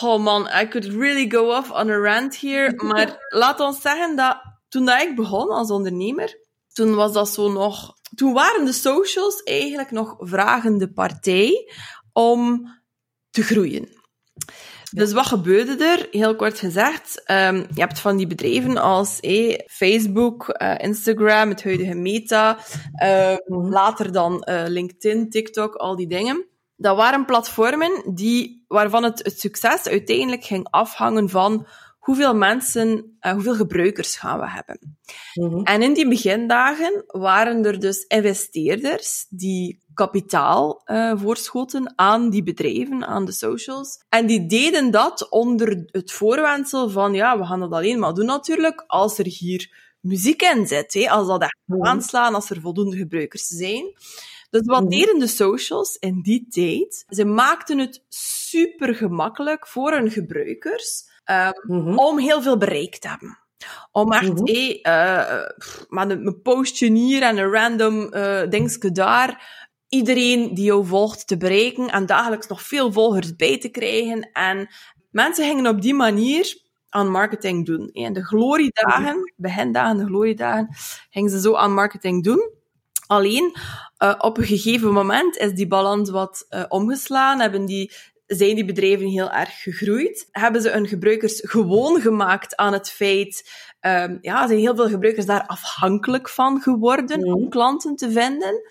Oh 0.02 0.24
man, 0.24 0.50
I 0.62 0.68
could 0.68 0.86
really 0.86 1.30
go 1.30 1.58
off 1.58 1.72
on 1.72 1.90
a 1.90 1.98
rant 1.98 2.40
here, 2.42 2.74
maar 2.92 3.18
laat 3.30 3.60
ons 3.60 3.82
zeggen 3.82 4.16
dat 4.16 4.38
toen 4.70 4.86
dat 4.86 5.02
ik 5.02 5.16
begon 5.16 5.50
als 5.50 5.72
ondernemer, 5.72 6.45
toen 6.76 6.96
was 6.96 7.14
dat 7.14 7.30
zo 7.30 7.52
nog... 7.52 7.94
Toen 8.16 8.34
waren 8.34 8.66
de 8.66 8.72
socials 8.74 9.44
eigenlijk 9.44 9.92
nog 9.92 10.16
vragende 10.20 10.92
partij 10.94 11.72
om 12.14 12.68
te 13.30 13.44
groeien. 13.44 13.90
Dus 14.92 15.14
wat 15.14 15.26
gebeurde 15.26 15.86
er? 15.86 16.08
Heel 16.12 16.36
kort 16.36 16.60
gezegd, 16.60 17.24
ehm, 17.26 17.56
je 17.56 17.80
hebt 17.82 18.00
van 18.00 18.18
die 18.18 18.28
bedrijven 18.28 18.78
als 18.78 19.20
eh, 19.20 19.60
Facebook, 19.68 20.50
eh, 20.50 20.76
Instagram, 20.78 21.50
het 21.50 21.64
huidige 21.64 21.94
Meta, 21.96 22.58
eh, 22.94 23.36
Mhm. 23.46 23.70
later 23.70 24.12
dan 24.12 24.44
eh, 24.44 24.64
LinkedIn, 24.68 25.30
TikTok, 25.30 25.76
al 25.76 25.96
die 25.96 26.08
dingen. 26.08 26.46
Dat 26.76 26.98
waren 26.98 27.26
platformen 27.26 28.14
die, 28.14 28.66
waarvan 28.68 29.04
het, 29.04 29.24
het 29.24 29.40
succes 29.40 29.88
uiteindelijk 29.88 30.44
ging 30.44 30.68
afhangen 30.70 31.30
van 31.30 31.68
hoeveel 32.06 32.36
mensen, 32.36 33.18
uh, 33.22 33.32
hoeveel 33.32 33.56
gebruikers 33.56 34.16
gaan 34.16 34.40
we 34.40 34.50
hebben. 34.50 34.98
Mm 35.34 35.64
En 35.64 35.82
in 35.82 35.94
die 35.94 36.08
begindagen 36.08 37.04
waren 37.08 37.66
er 37.66 37.80
dus 37.80 38.06
investeerders 38.08 39.26
die 39.30 39.84
kapitaal 39.94 40.82
uh, 40.86 41.14
voorschoten 41.16 41.94
aan 41.96 42.30
die 42.30 42.44
bedrijven, 42.44 43.06
aan 43.08 43.26
de 43.26 43.32
socials. 43.32 44.04
En 44.10 44.26
die 44.26 44.46
deden 44.46 44.92
dat 44.92 45.30
onder 45.30 45.84
het 45.86 46.12
voorwendsel 46.12 46.90
van, 46.90 47.14
ja, 47.14 47.38
we 47.38 47.46
gaan 47.46 47.60
dat 47.60 47.72
alleen 47.72 48.00
maar 48.00 48.14
doen 48.14 48.26
natuurlijk 48.26 48.84
als 48.88 49.18
er 49.18 49.26
hier 49.26 49.94
muziek 50.00 50.42
in 50.42 50.68
zit. 50.68 50.94
Hè? 50.94 51.10
Als 51.10 51.28
dat 51.28 51.42
echt 51.42 51.60
mm 51.66 51.86
aanslaan, 51.86 52.36
als 52.36 52.50
er 52.50 52.62
voldoende 52.62 52.98
gebruikers 52.98 53.48
zijn. 53.48 53.94
Dus 54.50 54.66
wat 54.66 54.82
mhm. 54.82 54.90
deden 54.90 55.20
de 55.20 55.28
socials 55.28 55.96
in 55.96 56.22
die 56.22 56.48
tijd? 56.50 57.06
Ze 57.08 57.26
maakten 57.26 57.78
het 57.80 58.04
super 58.10 58.96
gemakkelijk 58.96 59.68
voor 59.68 59.92
hun 59.92 60.12
gebruikers 60.12 61.14
um, 61.26 61.98
om 61.98 62.20
heel 62.20 62.42
veel 62.42 62.58
bereik 62.58 62.98
te 62.98 63.08
hebben. 63.08 63.40
Om 63.92 64.12
echt, 64.12 64.40
mm 64.40 64.48
hey, 64.48 64.80
uh, 64.82 65.50
maar 65.88 66.10
een, 66.10 66.42
postje 66.44 66.92
hier 66.92 67.22
en 67.22 67.38
een 67.38 67.52
random 67.52 68.14
uh, 68.14 68.42
dingetje 68.50 68.92
daar 68.92 69.64
iedereen 69.90 70.54
die 70.54 70.66
jou 70.66 70.86
volgt 70.86 71.28
te 71.28 71.38
bereiken 71.38 71.88
en 71.88 72.06
dagelijks 72.06 72.48
nog 72.48 72.62
veel 72.62 72.92
volgers 72.92 73.36
bij 73.36 73.60
te 73.60 73.70
krijgen. 73.70 74.30
En 74.34 74.68
mensen 75.12 75.46
gingen 75.46 75.68
op 75.68 75.82
die 75.82 75.94
manier 75.94 76.64
aan 76.90 77.12
marketing 77.12 77.66
doen. 77.66 77.90
En 77.94 78.14
de 78.14 78.24
gloriedagen, 78.24 79.34
begindagen, 79.36 79.98
de 79.98 80.06
gloriedagen, 80.06 80.76
gingen 81.10 81.30
ze 81.30 81.40
zo 81.40 81.56
aan 81.56 81.74
marketing 81.74 82.24
doen. 82.24 82.54
Alleen, 83.08 83.56
uh, 84.04 84.14
op 84.18 84.38
een 84.38 84.44
gegeven 84.44 84.92
moment 84.92 85.38
is 85.38 85.54
die 85.54 85.68
balans 85.68 86.10
wat 86.10 86.46
uh, 86.50 86.64
omgeslaan, 86.68 87.40
hebben 87.40 87.66
die, 87.66 87.92
zijn 88.28 88.56
die 88.56 88.66
bedrijven 88.66 89.08
heel 89.08 89.32
erg 89.32 89.62
gegroeid, 89.62 90.28
hebben 90.32 90.62
ze 90.62 90.70
hun 90.70 90.88
gebruikers 90.88 91.42
gewoon 91.44 92.02
gemaakt 92.02 92.56
aan 92.56 92.74
het 92.74 92.90
feit, 92.90 93.52
um, 93.82 94.18
ja, 94.22 94.48
zijn 94.48 94.60
heel 94.60 94.76
veel 94.76 94.90
gebruikers 94.90 95.26
daar 95.26 95.46
afhankelijk 95.48 96.30
van 96.30 96.62
geworden 96.62 97.24
om 97.24 97.50
klanten 97.50 97.96
te 97.96 98.12
vinden, 98.12 98.62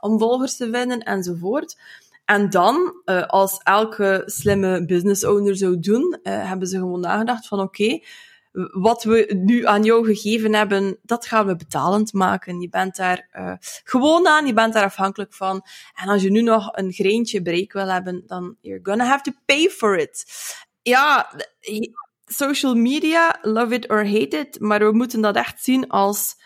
om 0.00 0.18
volgers 0.18 0.56
te 0.56 0.70
vinden 0.72 0.98
enzovoort. 0.98 1.76
En 2.24 2.50
dan, 2.50 2.94
uh, 3.04 3.26
als 3.26 3.60
elke 3.62 4.22
slimme 4.26 4.84
business 4.84 5.24
owner 5.24 5.56
zou 5.56 5.80
doen, 5.80 6.18
uh, 6.22 6.48
hebben 6.48 6.68
ze 6.68 6.78
gewoon 6.78 7.00
nagedacht 7.00 7.48
van 7.48 7.60
oké, 7.60 7.82
okay, 7.82 8.04
wat 8.72 9.02
we 9.02 9.40
nu 9.44 9.66
aan 9.66 9.84
jou 9.84 10.04
gegeven 10.04 10.54
hebben, 10.54 10.98
dat 11.02 11.26
gaan 11.26 11.46
we 11.46 11.56
betalend 11.56 12.12
maken. 12.12 12.60
Je 12.60 12.68
bent 12.68 12.96
daar 12.96 13.28
uh, 13.32 13.52
gewoon 13.84 14.26
aan, 14.26 14.46
je 14.46 14.52
bent 14.52 14.72
daar 14.72 14.84
afhankelijk 14.84 15.34
van. 15.34 15.64
En 15.94 16.08
als 16.08 16.22
je 16.22 16.30
nu 16.30 16.42
nog 16.42 16.68
een 16.72 16.92
greintje 16.92 17.42
bereik 17.42 17.72
wil 17.72 17.88
hebben, 17.88 18.22
dan 18.26 18.56
you're 18.60 18.80
gonna 18.82 19.04
have 19.04 19.22
to 19.22 19.32
pay 19.44 19.68
for 19.68 19.98
it. 19.98 20.24
Ja, 20.82 21.30
social 22.24 22.74
media, 22.74 23.38
love 23.42 23.74
it 23.74 23.88
or 23.90 24.06
hate 24.06 24.38
it, 24.38 24.60
maar 24.60 24.78
we 24.78 24.92
moeten 24.92 25.20
dat 25.20 25.36
echt 25.36 25.64
zien 25.64 25.88
als 25.88 26.36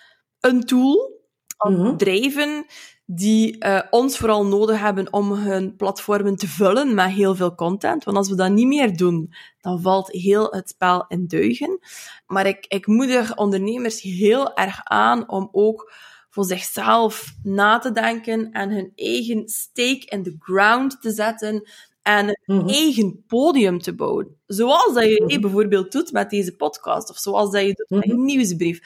een 0.41 0.65
tool, 0.65 1.21
als 1.57 1.75
mm 1.75 1.91
bedrijven 1.91 2.67
die 3.11 3.65
uh, 3.65 3.81
ons 3.91 4.17
vooral 4.17 4.47
nodig 4.47 4.81
hebben 4.81 5.13
om 5.13 5.33
hun 5.33 5.77
platformen 5.77 6.37
te 6.37 6.49
vullen 6.49 6.95
met 6.95 7.11
heel 7.11 7.35
veel 7.35 7.55
content. 7.55 8.05
Want 8.05 8.17
als 8.17 8.29
we 8.29 8.35
dat 8.35 8.51
niet 8.51 8.67
meer 8.67 8.97
doen, 8.97 9.35
dan 9.61 9.83
valt 9.83 10.13
heel 10.13 10.51
het 10.51 10.69
spel 10.69 11.05
in 11.09 11.27
duigen. 11.27 11.79
Maar 12.27 12.47
ik, 12.47 12.67
ik 12.67 12.87
moedig 12.87 13.37
ondernemers 13.37 14.03
heel 14.03 14.57
erg 14.57 14.81
aan 14.85 15.29
om 15.29 15.49
ook 15.53 15.93
voor 16.31 16.45
zichzelf 16.45 17.35
na 17.43 17.79
te 17.79 17.93
denken 17.93 18.53
en 18.53 18.71
hun 18.71 18.93
eigen 18.95 19.49
stake 19.49 20.05
in 20.05 20.23
the 20.23 20.37
ground 20.39 21.03
te 21.03 21.11
zetten 21.11 21.71
en 22.03 22.29
een 22.29 22.57
mhm. 22.57 22.69
eigen 22.69 23.25
podium 23.27 23.79
te 23.79 23.95
bouwen. 23.95 24.37
Zoals 24.47 24.95
dat 24.95 25.05
je 25.05 25.25
mm 25.27 25.41
bijvoorbeeld 25.41 25.93
doet 25.93 26.13
met 26.13 26.31
deze 26.31 26.57
podcast, 26.57 27.11
of 27.11 27.19
zoals 27.19 27.51
dat 27.51 27.63
je 27.63 27.73
doet 27.75 27.91
met 27.91 28.07
mhm. 28.07 28.11
een 28.11 28.25
nieuwsbrief 28.25 28.81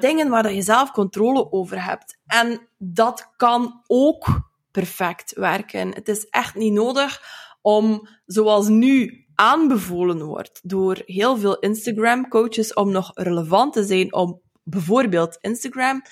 dingen 0.00 0.28
waar 0.28 0.52
je 0.52 0.62
zelf 0.62 0.90
controle 0.90 1.52
over 1.52 1.84
hebt. 1.84 2.18
En 2.26 2.68
dat 2.78 3.32
kan 3.36 3.82
ook 3.86 4.50
perfect 4.70 5.32
werken. 5.34 5.94
Het 5.94 6.08
is 6.08 6.28
echt 6.28 6.54
niet 6.54 6.72
nodig 6.72 7.22
om, 7.62 8.08
zoals 8.26 8.68
nu 8.68 9.24
aanbevolen 9.34 10.22
wordt 10.24 10.60
door 10.62 11.02
heel 11.04 11.36
veel 11.36 11.58
Instagram-coaches, 11.58 12.74
om 12.74 12.90
nog 12.90 13.10
relevant 13.14 13.72
te 13.72 13.84
zijn 13.84 14.14
op 14.14 14.42
bijvoorbeeld 14.62 15.38
Instagram, 15.40 16.02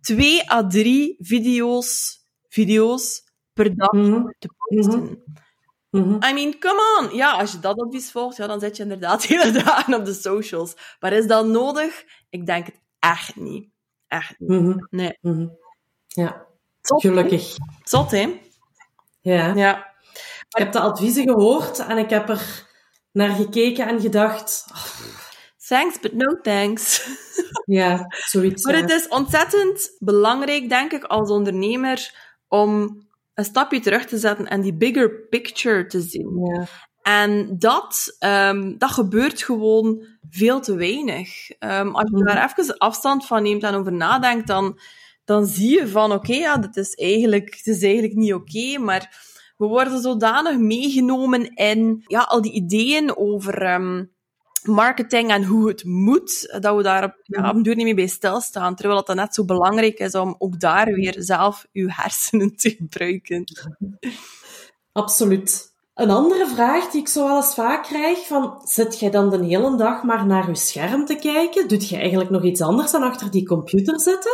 twee 0.00 0.50
à 0.50 0.66
drie 0.66 1.16
video's, 1.18 2.20
video's 2.48 3.22
per 3.52 3.76
dag 3.76 3.92
mhm. 3.92 4.22
te 4.38 4.48
posten. 4.56 5.22
Mhm. 5.90 6.24
I 6.24 6.32
mean, 6.32 6.58
come 6.58 6.98
on. 7.00 7.16
Ja, 7.16 7.32
als 7.32 7.52
je 7.52 7.58
dat 7.58 7.80
advies 7.80 8.10
volgt, 8.10 8.36
ja, 8.36 8.46
dan 8.46 8.60
zit 8.60 8.76
je 8.76 8.82
inderdaad 8.82 9.24
hele 9.26 9.50
dagen 9.50 9.94
op 9.94 10.04
de 10.04 10.14
socials. 10.14 10.74
Maar 11.00 11.12
is 11.12 11.26
dat 11.26 11.46
nodig? 11.46 12.04
Ik 12.30 12.46
denk 12.46 12.66
het 12.66 12.80
echt 13.00 13.36
niet. 13.36 13.68
Echt 14.08 14.34
niet. 14.38 14.60
Mhm. 14.60 14.78
Nee. 14.90 15.18
Mhm. 15.20 15.46
Ja, 16.06 16.46
gelukkig. 16.80 17.56
Zot, 17.82 18.10
hè? 18.10 18.40
Ja. 19.20 19.54
ja. 19.54 19.88
Ik 20.48 20.58
heb 20.58 20.72
de 20.72 20.80
adviezen 20.80 21.28
gehoord 21.28 21.78
en 21.78 21.98
ik 21.98 22.10
heb 22.10 22.28
er 22.28 22.68
naar 23.12 23.30
gekeken 23.30 23.88
en 23.88 24.00
gedacht... 24.00 24.64
Thanks, 25.66 26.00
but 26.00 26.12
no 26.12 26.40
thanks. 26.40 27.08
Ja, 27.64 28.06
zoiets. 28.08 28.64
Maar 28.64 28.76
het 28.76 28.90
is 28.90 29.08
ontzettend 29.08 29.96
belangrijk, 29.98 30.68
denk 30.68 30.92
ik, 30.92 31.04
als 31.04 31.30
ondernemer, 31.30 32.14
om 32.48 33.02
een 33.34 33.44
stapje 33.44 33.80
terug 33.80 34.06
te 34.06 34.18
zetten 34.18 34.46
en 34.46 34.60
die 34.60 34.74
bigger 34.74 35.10
picture 35.28 35.86
te 35.86 36.00
zien. 36.00 36.54
Ja. 36.54 36.66
En 37.02 37.58
dat, 37.58 38.16
um, 38.20 38.78
dat 38.78 38.90
gebeurt 38.90 39.42
gewoon 39.42 40.06
veel 40.30 40.60
te 40.60 40.74
weinig. 40.74 41.50
Um, 41.58 41.94
als 41.94 42.10
je 42.10 42.16
mhm. 42.16 42.24
daar 42.24 42.50
even 42.50 42.78
afstand 42.78 43.26
van 43.26 43.42
neemt 43.42 43.62
en 43.62 43.74
over 43.74 43.92
nadenkt, 43.92 44.46
dan, 44.46 44.78
dan 45.24 45.46
zie 45.46 45.78
je 45.78 45.88
van, 45.88 46.12
oké, 46.12 46.30
okay, 46.30 46.36
ja, 46.36 46.56
dit 46.56 46.76
is 46.76 46.94
eigenlijk, 46.94 47.54
het 47.56 47.66
is 47.66 47.82
eigenlijk 47.82 48.14
niet 48.14 48.34
oké, 48.34 48.58
okay, 48.58 48.76
maar 48.76 49.28
we 49.56 49.66
worden 49.66 50.00
zodanig 50.00 50.58
meegenomen 50.58 51.54
in 51.54 52.04
ja, 52.06 52.20
al 52.20 52.42
die 52.42 52.52
ideeën 52.52 53.16
over 53.16 53.74
um, 53.74 54.12
marketing 54.62 55.30
en 55.30 55.44
hoe 55.44 55.68
het 55.68 55.84
moet, 55.84 56.58
dat 56.60 56.76
we 56.76 56.82
daar 56.82 57.04
op, 57.04 57.20
ja, 57.22 57.48
op 57.48 57.54
een 57.54 57.62
duur 57.62 57.76
niet 57.76 57.84
meer 57.84 57.94
bij 57.94 58.06
stilstaan. 58.06 58.74
Terwijl 58.74 59.02
het 59.06 59.14
net 59.16 59.34
zo 59.34 59.44
belangrijk 59.44 59.98
is 59.98 60.14
om 60.14 60.34
ook 60.38 60.60
daar 60.60 60.86
weer 60.86 61.14
zelf 61.18 61.66
uw 61.72 61.88
hersenen 61.90 62.56
te 62.56 62.70
gebruiken. 62.70 63.44
Absoluut. 64.92 65.69
Een 66.00 66.10
andere 66.10 66.46
vraag 66.46 66.90
die 66.90 67.00
ik 67.00 67.08
zo 67.08 67.26
wel 67.26 67.36
eens 67.36 67.54
vaak 67.54 67.82
krijg, 67.82 68.26
van, 68.26 68.60
zit 68.64 68.98
jij 68.98 69.10
dan 69.10 69.30
de 69.30 69.44
hele 69.44 69.76
dag 69.76 70.02
maar 70.02 70.26
naar 70.26 70.48
je 70.48 70.56
scherm 70.56 71.04
te 71.04 71.14
kijken? 71.14 71.68
Doet 71.68 71.88
je 71.88 71.96
eigenlijk 71.96 72.30
nog 72.30 72.44
iets 72.44 72.60
anders 72.60 72.90
dan 72.90 73.02
achter 73.02 73.30
die 73.30 73.46
computer 73.46 74.00
zitten? 74.00 74.32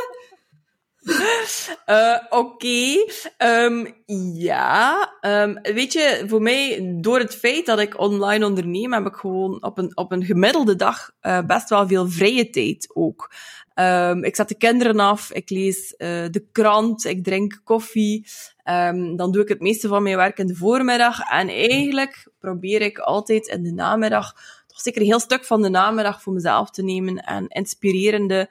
Uh, 1.86 2.16
Oké, 2.40 3.04
ehm, 3.36 3.86
ja. 4.34 5.12
Um, 5.20 5.58
weet 5.62 5.92
je, 5.92 6.24
voor 6.26 6.42
mij, 6.42 6.96
door 7.00 7.18
het 7.18 7.34
feit 7.34 7.66
dat 7.66 7.78
ik 7.78 8.00
online 8.00 8.46
onderneem, 8.46 8.92
heb 8.92 9.06
ik 9.06 9.14
gewoon 9.14 9.62
op 9.62 9.78
een, 9.78 9.96
op 9.96 10.12
een 10.12 10.24
gemiddelde 10.24 10.76
dag 10.76 11.10
uh, 11.22 11.40
best 11.46 11.68
wel 11.68 11.86
veel 11.86 12.08
vrije 12.08 12.50
tijd 12.50 12.90
ook. 12.94 13.32
Um, 13.78 14.24
ik 14.24 14.36
zet 14.36 14.48
de 14.48 14.54
kinderen 14.54 15.00
af, 15.00 15.32
ik 15.32 15.50
lees 15.50 15.94
uh, 15.98 16.08
de 16.30 16.46
krant, 16.52 17.04
ik 17.04 17.24
drink 17.24 17.60
koffie. 17.64 18.26
Um, 18.64 19.16
dan 19.16 19.32
doe 19.32 19.42
ik 19.42 19.48
het 19.48 19.60
meeste 19.60 19.88
van 19.88 20.02
mijn 20.02 20.16
werk 20.16 20.38
in 20.38 20.46
de 20.46 20.54
voormiddag. 20.54 21.20
En 21.20 21.48
eigenlijk 21.48 22.28
probeer 22.38 22.82
ik 22.82 22.98
altijd 22.98 23.46
in 23.46 23.62
de 23.62 23.72
namiddag, 23.72 24.32
toch 24.66 24.80
zeker 24.80 25.00
een 25.00 25.06
heel 25.06 25.20
stuk 25.20 25.44
van 25.44 25.62
de 25.62 25.68
namiddag 25.68 26.22
voor 26.22 26.32
mezelf 26.32 26.70
te 26.70 26.82
nemen 26.82 27.16
en 27.16 27.48
inspirerende 27.48 28.48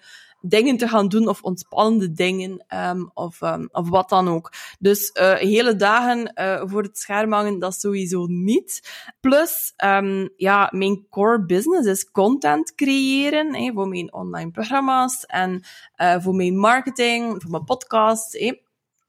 dingen 0.47 0.77
te 0.77 0.87
gaan 0.87 1.07
doen 1.07 1.27
of 1.27 1.41
ontspannende 1.41 2.11
dingen 2.11 2.65
um, 2.75 3.11
of, 3.13 3.41
um, 3.41 3.69
of 3.71 3.89
wat 3.89 4.09
dan 4.09 4.27
ook. 4.27 4.51
Dus 4.79 5.11
uh, 5.13 5.33
hele 5.33 5.75
dagen 5.75 6.31
uh, 6.35 6.61
voor 6.65 6.83
het 6.83 6.97
scherm 6.97 7.31
hangen, 7.31 7.59
dat 7.59 7.75
sowieso 7.75 8.25
niet. 8.25 8.91
Plus, 9.19 9.73
um, 9.85 10.29
ja, 10.35 10.69
mijn 10.71 11.05
core 11.09 11.45
business 11.45 11.87
is 11.87 12.11
content 12.11 12.75
creëren 12.75 13.73
voor 13.73 13.87
mijn 13.87 14.13
online 14.13 14.51
programma's 14.51 15.25
en 15.25 15.63
uh, 15.97 16.15
voor 16.19 16.35
mijn 16.35 16.57
marketing, 16.57 17.41
voor 17.41 17.51
mijn 17.51 17.63
podcast. 17.63 18.35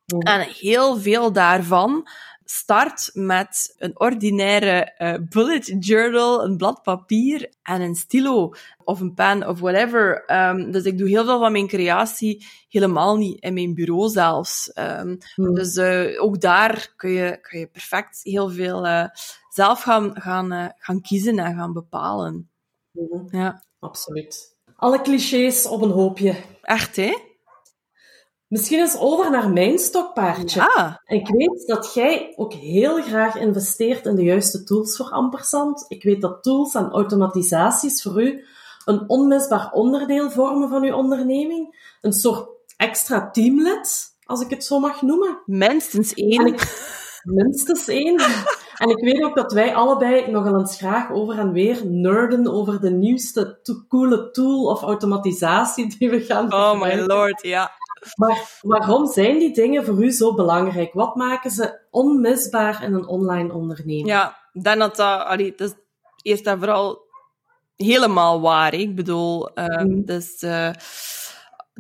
En 0.07 0.41
heel 0.41 0.97
veel 0.97 1.33
daarvan 1.33 2.09
start 2.49 3.11
met 3.13 3.75
een 3.79 4.01
ordinaire 4.01 4.95
uh, 4.99 5.15
bullet 5.29 5.77
journal, 5.79 6.45
een 6.45 6.57
blad 6.57 6.83
papier 6.83 7.53
en 7.63 7.81
een 7.81 7.95
stilo 7.95 8.53
of 8.85 9.01
een 9.01 9.15
pen 9.15 9.49
of 9.49 9.61
whatever. 9.61 10.25
Um, 10.33 10.71
dus 10.71 10.85
ik 10.85 10.99
doe 10.99 11.09
heel 11.09 11.25
veel 11.25 11.39
van 11.39 11.53
mijn 11.53 11.67
creatie 11.67 12.47
helemaal 12.69 13.17
niet 13.17 13.43
in 13.43 13.55
mijn 13.55 13.75
bureau 13.75 14.09
zelfs. 14.09 14.71
Um, 14.75 15.19
Dus 15.35 15.77
uh, 15.77 16.23
ook 16.23 16.41
daar 16.41 16.93
kun 16.97 17.11
je, 17.11 17.39
kun 17.41 17.59
je 17.59 17.67
perfect 17.67 18.21
heel 18.23 18.51
veel 18.51 18.87
uh, 18.87 19.07
zelf 19.49 19.83
gaan, 19.83 20.21
gaan, 20.21 20.73
gaan 20.79 21.01
kiezen 21.01 21.39
en 21.39 21.55
gaan 21.55 21.73
bepalen. 21.73 22.51
Mhm. 22.91 23.37
Ja. 23.37 23.65
Absoluut. 23.79 24.57
Alle 24.77 25.01
clichés 25.01 25.67
op 25.67 25.83
een 25.83 25.91
hoopje. 25.91 26.35
Echt, 26.63 26.97
hè? 26.97 27.26
Misschien 28.49 28.79
eens 28.79 28.99
over 28.99 29.31
naar 29.31 29.51
mijn 29.51 29.79
stokpaardje. 29.79 30.61
Ja. 30.61 31.01
Ik 31.05 31.29
weet 31.29 31.67
dat 31.67 31.95
jij 31.95 32.33
ook 32.37 32.53
heel 32.53 33.03
graag 33.03 33.37
investeert 33.37 34.07
in 34.07 34.15
de 34.17 34.23
juiste 34.23 34.65
tools 34.65 34.97
voor 34.97 35.11
Ampersand. 35.11 35.85
Ik 35.89 36.03
weet 36.03 36.21
dat 36.21 36.43
tools 36.43 36.75
en 36.75 36.91
automatisaties 36.91 38.03
voor 38.03 38.23
u 38.23 38.45
een 38.85 39.05
onmisbaar 39.07 39.71
onderdeel 39.73 40.31
vormen 40.31 40.69
van 40.69 40.83
uw 40.85 40.95
onderneming. 40.95 41.89
Een 42.01 42.13
soort 42.13 42.49
extra 42.77 43.31
teamlid, 43.31 44.05
als 44.25 44.41
ik 44.41 44.51
het 44.51 44.65
zo 44.65 44.79
mag 44.79 45.03
noemen. 45.03 45.43
Minstens 45.47 46.15
En 46.15 46.29
één. 46.29 46.47
ik, 46.47 46.61
minstens 47.23 47.89
één. 47.89 48.21
En 48.77 48.89
ik 48.89 49.05
weet 49.05 49.23
ook 49.23 49.35
dat 49.37 49.53
wij 49.53 49.75
allebei 49.75 50.31
nogal 50.31 50.59
eens 50.59 50.77
graag 50.77 51.11
over 51.13 51.39
en 51.39 51.53
weer 51.53 51.87
nerden 51.87 52.53
over 52.53 52.81
de 52.81 52.91
nieuwste 52.91 53.59
to- 53.63 53.85
coole 53.89 54.31
tool 54.31 54.65
of 54.65 54.83
automatisatie 54.83 55.97
die 55.99 56.11
we 56.11 56.21
gaan 56.21 56.53
Oh 56.53 56.81
my 56.81 56.95
lord, 56.95 57.43
ja. 57.43 57.71
Maar 58.15 58.59
waarom 58.61 59.07
zijn 59.13 59.39
die 59.39 59.55
dingen 59.55 59.85
voor 59.85 60.05
u 60.05 60.11
zo 60.11 60.35
belangrijk? 60.35 60.93
Wat 60.93 61.15
maken 61.15 61.51
ze 61.51 61.81
onmisbaar 61.91 62.83
in 62.85 62.93
een 62.95 63.07
online 63.07 63.53
onderneming? 63.53 64.07
Ja, 64.07 64.37
denk 64.63 64.79
dat 64.79 64.97
dat, 64.97 65.25
allee, 65.25 65.53
dat 65.57 65.69
is 65.69 65.75
eerst 66.23 66.47
en 66.47 66.59
vooral 66.59 67.05
helemaal 67.77 68.41
waar. 68.41 68.75
Ik 68.75 68.95
bedoel, 68.95 69.49
ehm, 69.55 69.89
Mm. 69.89 70.05
dus 70.05 70.39
eh, 70.43 70.71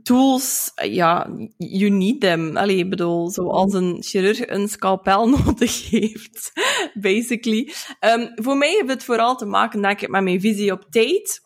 tools, 0.02 0.72
eh, 0.74 0.94
ja, 0.94 1.26
you 1.56 1.90
need 1.90 2.20
them. 2.20 2.56
Allee, 2.56 2.76
ik 2.76 2.90
bedoel, 2.90 3.30
zoals 3.30 3.72
een 3.72 3.96
chirurg 4.00 4.48
een 4.48 4.68
scalpel 4.68 5.28
nodig 5.44 5.90
heeft, 5.90 6.52
basically. 6.94 7.72
Ehm, 8.00 8.26
voor 8.34 8.56
mij 8.56 8.70
heeft 8.70 8.88
het 8.88 9.04
vooral 9.04 9.36
te 9.36 9.46
maken, 9.46 9.82
denk 9.82 10.00
ik, 10.00 10.08
met 10.08 10.22
mijn 10.22 10.40
visie 10.40 10.72
op 10.72 10.84
tijd. 10.90 11.44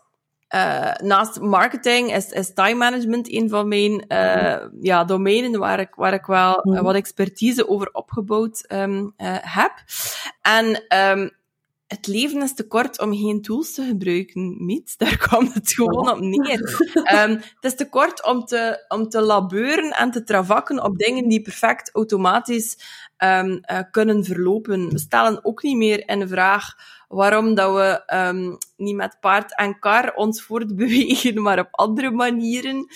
Eh, 0.50 0.92
naast 1.02 1.40
marketing 1.40 2.14
is, 2.14 2.28
is 2.30 2.52
time 2.54 2.74
management 2.74 3.32
een 3.32 3.48
van 3.48 3.68
mijn 3.68 4.06
eh, 4.08 4.66
ja, 4.80 5.04
domeinen 5.04 5.58
waar 5.58 5.80
ik, 5.80 5.94
waar 5.94 6.12
ik 6.12 6.24
wel 6.26 6.54
eh, 6.62 6.72
Mhm. 6.72 6.82
wat 6.82 6.94
expertise 6.94 7.68
over 7.68 7.88
opgebouwd 7.92 8.64
ehm, 8.66 9.06
eh, 9.16 9.36
heb. 9.40 9.72
En 10.42 10.84
ehm, 10.88 11.28
het 11.86 12.06
leven 12.06 12.42
is 12.42 12.54
te 12.54 12.66
kort 12.66 13.00
om 13.00 13.16
geen 13.16 13.42
tools 13.42 13.74
te 13.74 13.84
gebruiken, 13.84 14.64
Miet. 14.64 14.94
Daar 14.98 15.16
kwam 15.16 15.50
het 15.52 15.72
gewoon 15.72 16.10
op 16.10 16.20
neer. 16.20 16.90
Ehm, 17.04 17.30
het 17.30 17.64
is 17.64 17.74
te 17.76 17.88
kort 17.88 18.24
om 18.26 18.44
te, 18.44 18.84
om 18.88 19.08
te 19.08 19.20
labeuren 19.20 19.90
en 19.90 20.10
te 20.10 20.22
travakken 20.22 20.82
op 20.84 20.98
dingen 20.98 21.28
die 21.28 21.42
perfect 21.42 21.94
automatisch 21.94 22.78
kunnen 23.90 24.24
verlopen. 24.24 24.88
We 24.90 24.98
stellen 24.98 25.44
ook 25.44 25.62
niet 25.62 25.76
meer 25.76 26.08
in 26.08 26.18
de 26.18 26.28
vraag 26.28 26.74
waarom 27.10 27.54
dat 27.54 27.74
we 27.74 28.02
ehm, 28.06 28.54
niet 28.76 28.96
met 28.96 29.16
paard 29.20 29.56
en 29.56 29.78
kar 29.78 30.14
ons 30.14 30.42
voortbewegen, 30.46 31.42
maar 31.42 31.58
op 31.58 31.68
andere 31.70 32.10
manieren. 32.10 32.86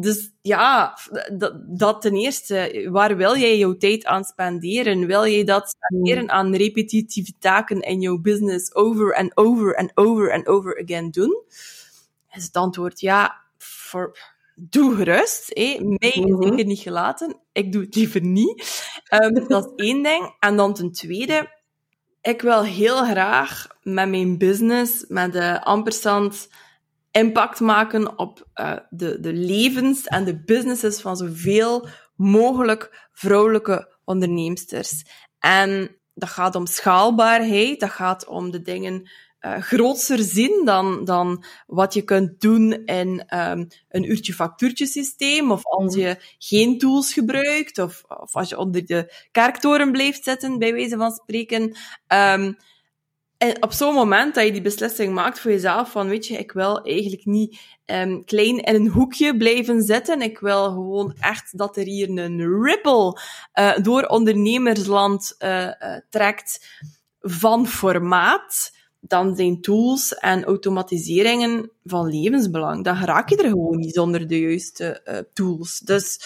Dus 0.00 0.30
ja, 0.42 0.98
dat, 1.32 1.54
dat 1.78 2.00
ten 2.00 2.14
eerste. 2.14 2.88
Waar 2.90 3.16
wil 3.16 3.36
jij 3.36 3.58
jouw 3.58 3.76
tijd 3.76 4.04
aan 4.04 4.24
spenderen? 4.24 5.06
Wil 5.06 5.24
je 5.24 5.44
dat 5.44 5.68
spenderen 5.76 6.30
aan 6.30 6.54
repetitieve 6.56 7.32
taken 7.38 7.80
in 7.80 8.00
jouw 8.00 8.18
business 8.18 8.74
over 8.74 9.14
en 9.14 9.30
over 9.34 9.74
en 9.74 9.90
over 9.94 10.30
en 10.30 10.46
over 10.48 10.82
again 10.82 11.10
doen? 11.10 11.42
Is 12.32 12.44
het 12.44 12.56
antwoord 12.56 13.00
ja, 13.00 13.40
voor, 13.58 14.18
doe 14.54 14.94
gerust. 14.96 15.50
Hé. 15.54 15.78
Mij 15.80 16.10
is 16.10 16.24
Mhm. 16.24 16.42
zeker 16.42 16.64
niet 16.64 16.78
gelaten. 16.80 17.40
Ik 17.52 17.72
doe 17.72 17.82
het 17.82 17.94
liever 17.94 18.22
niet. 18.22 18.82
Ehm, 19.04 19.34
dat 19.48 19.64
is 19.76 19.86
één 19.86 20.02
ding. 20.02 20.36
En 20.38 20.56
dan 20.56 20.74
ten 20.74 20.92
tweede, 20.92 21.61
ik 22.22 22.42
wil 22.42 22.64
heel 22.64 23.04
graag 23.04 23.66
met 23.82 24.08
mijn 24.08 24.38
business, 24.38 25.04
met 25.08 25.32
de 25.32 25.64
ampersand, 25.64 26.48
impact 27.10 27.60
maken 27.60 28.18
op 28.18 28.48
uh, 28.54 28.76
de, 28.90 29.20
de 29.20 29.32
levens 29.32 30.06
en 30.06 30.24
de 30.24 30.42
businesses 30.42 31.00
van 31.00 31.16
zoveel 31.16 31.88
mogelijk 32.16 33.08
vrouwelijke 33.12 33.94
onderneemsters. 34.04 35.04
En 35.38 35.96
dat 36.14 36.28
gaat 36.28 36.54
om 36.54 36.66
schaalbaarheid, 36.66 37.80
dat 37.80 37.90
gaat 37.90 38.26
om 38.26 38.50
de 38.50 38.62
dingen 38.62 39.10
uh, 39.42 39.60
grootser 39.60 40.18
zien 40.18 40.62
dan, 40.64 41.04
dan 41.04 41.44
wat 41.66 41.94
je 41.94 42.02
kunt 42.02 42.40
doen 42.40 42.72
in 42.72 43.38
um, 43.38 43.68
een 43.88 44.10
uurtje 44.10 44.34
factuurtjesysteem, 44.34 45.50
of 45.50 45.64
als 45.64 45.94
je 45.94 46.16
geen 46.38 46.78
tools 46.78 47.12
gebruikt, 47.12 47.78
of, 47.78 48.02
of 48.08 48.36
als 48.36 48.48
je 48.48 48.58
onder 48.58 48.86
de 48.86 49.14
kerktoren 49.30 49.92
blijft 49.92 50.24
zitten, 50.24 50.58
bij 50.58 50.72
wijze 50.72 50.96
van 50.96 51.12
spreken. 51.12 51.76
Um, 52.08 52.56
en 53.42 53.62
op 53.62 53.72
zo'n 53.72 53.94
moment 53.94 54.34
dat 54.34 54.44
je 54.44 54.52
die 54.52 54.60
beslissing 54.60 55.14
maakt 55.14 55.40
voor 55.40 55.50
jezelf 55.50 55.90
van, 55.90 56.08
weet 56.08 56.26
je, 56.26 56.36
ik 56.36 56.52
wil 56.52 56.82
eigenlijk 56.82 57.24
niet 57.24 57.60
um, 57.86 58.24
klein 58.24 58.58
in 58.58 58.74
een 58.74 58.88
hoekje 58.88 59.36
blijven 59.36 59.82
zitten. 59.82 60.20
Ik 60.20 60.38
wil 60.38 60.64
gewoon 60.64 61.16
echt 61.20 61.58
dat 61.58 61.76
er 61.76 61.84
hier 61.84 62.08
een 62.08 62.62
ripple 62.62 63.20
uh, 63.54 63.76
door 63.76 64.02
ondernemersland 64.02 65.34
uh, 65.38 65.62
uh, 65.62 65.72
trekt 66.10 66.80
van 67.20 67.66
formaat. 67.66 68.80
Dan 69.04 69.36
zijn 69.36 69.60
tools 69.60 70.14
en 70.14 70.44
automatiseringen 70.44 71.70
van 71.84 72.06
levensbelang. 72.06 72.84
Dan 72.84 72.96
raak 72.96 73.28
je 73.28 73.36
er 73.36 73.48
gewoon 73.48 73.78
niet 73.78 73.94
zonder 73.94 74.26
de 74.26 74.40
juiste 74.40 75.28
tools. 75.32 75.78
Dus 75.78 76.18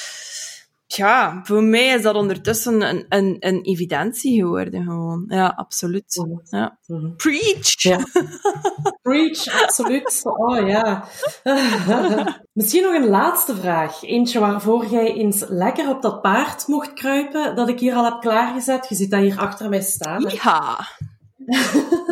ja, 0.86 1.40
voor 1.44 1.62
mij 1.62 1.86
is 1.86 2.02
dat 2.02 2.14
ondertussen 2.14 2.82
een, 2.82 3.06
een, 3.08 3.36
een 3.38 3.62
evidentie 3.62 4.40
geworden 4.40 4.84
gewoon. 4.84 5.24
Ja, 5.28 5.46
absoluut. 5.56 6.26
Ja. 6.44 6.78
Preach! 7.16 7.82
Ja. 7.82 7.98
Preach, 9.02 9.62
absoluut. 9.62 10.20
Oh 10.22 10.68
ja. 10.68 11.04
Misschien 12.52 12.82
nog 12.82 12.94
een 12.94 13.08
laatste 13.08 13.56
vraag. 13.56 14.02
Eentje 14.02 14.38
waarvoor 14.38 14.86
jij 14.86 15.14
eens 15.14 15.44
lekker 15.48 15.88
op 15.88 16.02
dat 16.02 16.22
paard 16.22 16.66
mocht 16.66 16.92
kruipen, 16.92 17.56
dat 17.56 17.68
ik 17.68 17.80
hier 17.80 17.94
al 17.94 18.04
heb 18.04 18.20
klaargezet. 18.20 18.88
Je 18.88 18.94
ziet 18.94 19.10
dat 19.10 19.20
hier 19.20 19.38
achter 19.38 19.68
mij 19.68 19.82
staan. 19.82 20.30
Ja. 20.42 20.88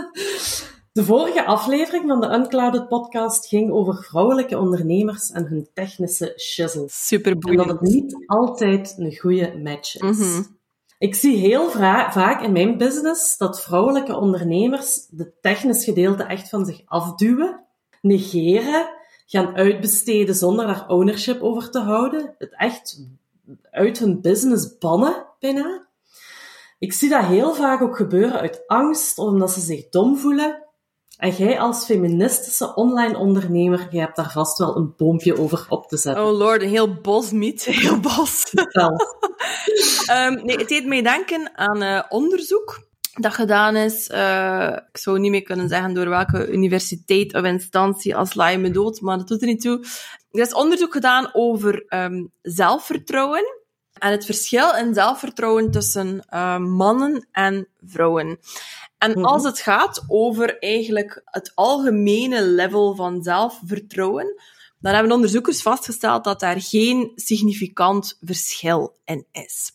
De 0.95 1.05
vorige 1.05 1.45
aflevering 1.45 2.05
van 2.09 2.21
de 2.21 2.35
Unclouded 2.35 2.89
podcast 2.89 3.47
ging 3.47 3.71
over 3.71 4.05
vrouwelijke 4.05 4.59
ondernemers 4.59 5.31
en 5.31 5.47
hun 5.47 5.69
technische 5.73 6.33
shizzle. 6.37 6.85
Super 6.89 7.37
En 7.39 7.57
dat 7.57 7.67
het 7.67 7.81
niet 7.81 8.17
altijd 8.27 8.95
een 8.99 9.17
goede 9.17 9.59
match 9.63 9.95
is. 9.95 10.01
Mm 10.01 10.13
-hmm. 10.13 10.59
Ik 10.99 11.15
zie 11.15 11.37
heel 11.37 11.71
vaak 11.71 12.43
in 12.43 12.53
mijn 12.53 12.79
business 12.79 13.37
dat 13.37 13.63
vrouwelijke 13.63 14.17
ondernemers 14.17 15.07
de 15.11 15.33
technisch 15.41 15.85
gedeelte 15.85 16.23
echt 16.23 16.49
van 16.49 16.67
zich 16.67 16.83
afduwen, 16.85 17.65
negeren, 18.01 18.91
gaan 19.27 19.55
uitbesteden 19.55 20.35
zonder 20.35 20.67
daar 20.67 20.89
ownership 20.89 21.43
over 21.43 21.71
te 21.71 21.81
houden, 21.81 22.35
het 22.39 22.55
echt 22.57 23.01
uit 23.71 23.99
hun 23.99 24.21
business 24.21 24.79
bannen 24.79 25.27
bijna. 25.39 25.87
Ik 26.79 26.93
zie 26.93 27.09
dat 27.09 27.25
heel 27.25 27.55
vaak 27.55 27.83
ook 27.83 27.97
gebeuren 27.97 28.41
uit 28.41 28.65
angst, 28.67 29.19
omdat 29.19 29.51
ze 29.51 29.61
zich 29.61 29.89
dom 29.89 30.17
voelen. 30.17 30.64
En 31.19 31.31
jij 31.31 31.61
als 31.61 31.85
feministische 31.85 32.75
online 32.75 33.19
ondernemer, 33.19 33.87
jij 33.91 34.01
hebt 34.01 34.17
daar 34.17 34.31
vast 34.31 34.59
wel 34.59 34.77
een 34.77 34.95
boompje 34.97 35.39
over 35.39 35.67
op 35.69 35.87
te 35.89 35.97
zetten. 35.97 36.25
Oh 36.25 36.39
lord, 36.39 36.63
een 36.63 36.69
heel 36.69 36.95
bos 37.01 37.31
niet, 37.31 37.65
heel 37.65 38.01
bos. 38.01 38.53
um, 40.11 40.35
nee, 40.47 40.57
het 40.57 40.69
deed 40.69 40.87
mij 40.87 41.03
denken 41.03 41.59
aan 41.59 41.83
uh, 41.83 42.03
onderzoek 42.09 42.83
dat 43.15 43.35
gedaan 43.35 43.77
is. 43.77 44.09
Uh, 44.09 44.77
ik 44.93 44.99
zou 44.99 45.19
niet 45.19 45.31
meer 45.31 45.43
kunnen 45.43 45.69
zeggen 45.69 45.95
door 45.95 46.09
welke 46.09 46.49
universiteit 46.51 47.35
of 47.35 47.43
instantie 47.43 48.17
als 48.17 48.35
laai 48.35 48.59
me 48.59 48.71
dood, 48.71 49.01
maar 49.01 49.19
dat 49.19 49.29
doet 49.29 49.41
er 49.41 49.47
niet 49.47 49.61
toe. 49.61 49.85
Er 50.31 50.41
is 50.41 50.55
onderzoek 50.55 50.93
gedaan 50.93 51.31
over 51.33 51.85
um, 51.89 52.31
zelfvertrouwen 52.43 53.63
en 53.99 54.11
het 54.11 54.25
verschil 54.25 54.75
in 54.75 54.95
zelfvertrouwen 54.95 55.71
tussen 55.71 56.27
uh, 56.31 56.59
mannen 56.59 57.29
en 57.33 57.69
vrouwen. 57.81 58.39
En 59.05 59.13
-hmm. 59.13 59.25
als 59.25 59.45
het 59.45 59.61
gaat 59.61 60.05
over 60.09 60.59
eigenlijk 60.59 61.23
het 61.25 61.53
algemene 61.55 62.43
level 62.43 62.95
van 62.95 63.23
zelfvertrouwen, 63.23 64.43
dan 64.79 64.95
hebben 64.95 65.13
onderzoekers 65.13 65.63
vastgesteld 65.63 66.25
dat 66.25 66.41
daar 66.41 66.61
geen 66.61 67.13
significant 67.15 68.19
verschil 68.21 68.97
in 69.05 69.27
is. 69.33 69.73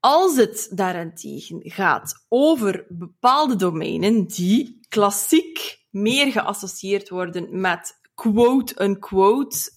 Als 0.00 0.36
het 0.36 0.68
daarentegen 0.70 1.60
gaat 1.64 2.24
over 2.28 2.86
bepaalde 2.88 3.56
domeinen 3.56 4.26
die 4.26 4.80
klassiek 4.88 5.80
meer 5.90 6.32
geassocieerd 6.32 7.08
worden 7.08 7.60
met 7.60 8.00
quote-unquote 8.14 9.70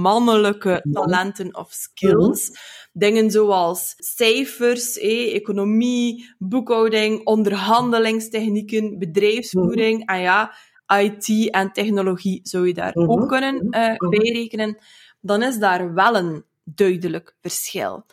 mannelijke 0.00 0.86
talenten 0.92 1.56
of 1.56 1.72
skills. 1.72 2.50
Dingen 2.92 3.30
zoals 3.30 3.94
cijfers, 3.96 4.98
eh, 4.98 5.34
economie, 5.34 6.34
boekhouding, 6.38 7.26
onderhandelingstechnieken, 7.26 8.98
bedrijfsvoering. 8.98 10.06
En 10.06 10.20
ja, 10.20 10.54
IT 10.86 11.50
en 11.50 11.72
technologie 11.72 12.40
zou 12.42 12.66
je 12.66 12.74
daar 12.74 12.94
ook 12.94 13.28
kunnen 13.28 13.66
uh, 13.70 14.10
bijrekenen. 14.10 14.78
Dan 15.20 15.42
is 15.42 15.58
daar 15.58 15.94
wel 15.94 16.16
een 16.16 16.44
duidelijk 16.64 17.36
verschil. 17.40 18.06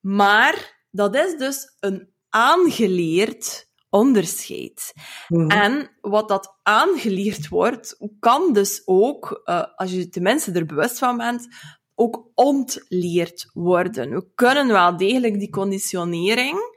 Maar 0.00 0.86
dat 0.90 1.14
is 1.14 1.36
dus 1.36 1.76
een 1.80 2.08
aangeleerd 2.28 3.67
onderscheid. 3.90 4.92
Mm. 5.28 5.50
En 5.50 5.90
wat 6.00 6.28
dat 6.28 6.58
aangeleerd 6.62 7.48
wordt, 7.48 7.96
kan 8.20 8.52
dus 8.52 8.82
ook, 8.84 9.42
uh, 9.44 9.64
als 9.76 9.92
je 9.92 10.08
tenminste 10.08 10.52
er 10.52 10.66
bewust 10.66 10.98
van 10.98 11.16
bent, 11.16 11.48
ook 11.94 12.30
ontleerd 12.34 13.50
worden. 13.52 14.10
We 14.10 14.26
kunnen 14.34 14.66
wel 14.66 14.96
degelijk 14.96 15.38
die 15.38 15.50
conditionering, 15.50 16.76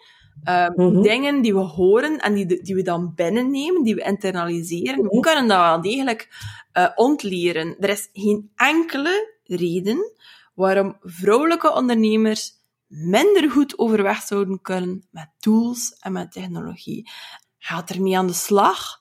uh, 0.50 0.68
dingen 1.04 1.42
die 1.42 1.54
we 1.54 1.60
horen 1.60 2.18
en 2.18 2.34
die, 2.34 2.62
die 2.62 2.76
we 2.76 2.82
dan 2.82 3.14
binnennemen, 3.16 3.84
die 3.84 3.96
we 3.96 4.02
internaliseren, 4.02 5.04
we 5.04 5.20
kunnen 5.20 5.48
dat 5.48 5.60
wel 5.60 5.82
degelijk 5.82 6.28
uh, 6.74 6.90
ontleren. 6.96 7.76
Er 7.80 7.90
is 7.90 8.10
geen 8.14 8.52
enkele 8.56 9.40
reden 9.44 10.14
waarom 10.54 10.98
vrouwelijke 11.02 11.74
ondernemers 11.74 12.52
minder 12.92 13.52
goed 13.52 13.78
overweg 13.78 14.22
zouden 14.22 14.62
kunnen 14.62 15.08
met 15.12 15.30
tools 15.40 15.98
en 16.00 16.12
met 16.12 16.32
technologie. 16.32 17.10
Ga 17.58 17.84
ermee 17.88 18.18
aan 18.18 18.28
de 18.28 18.34
slag. 18.34 19.00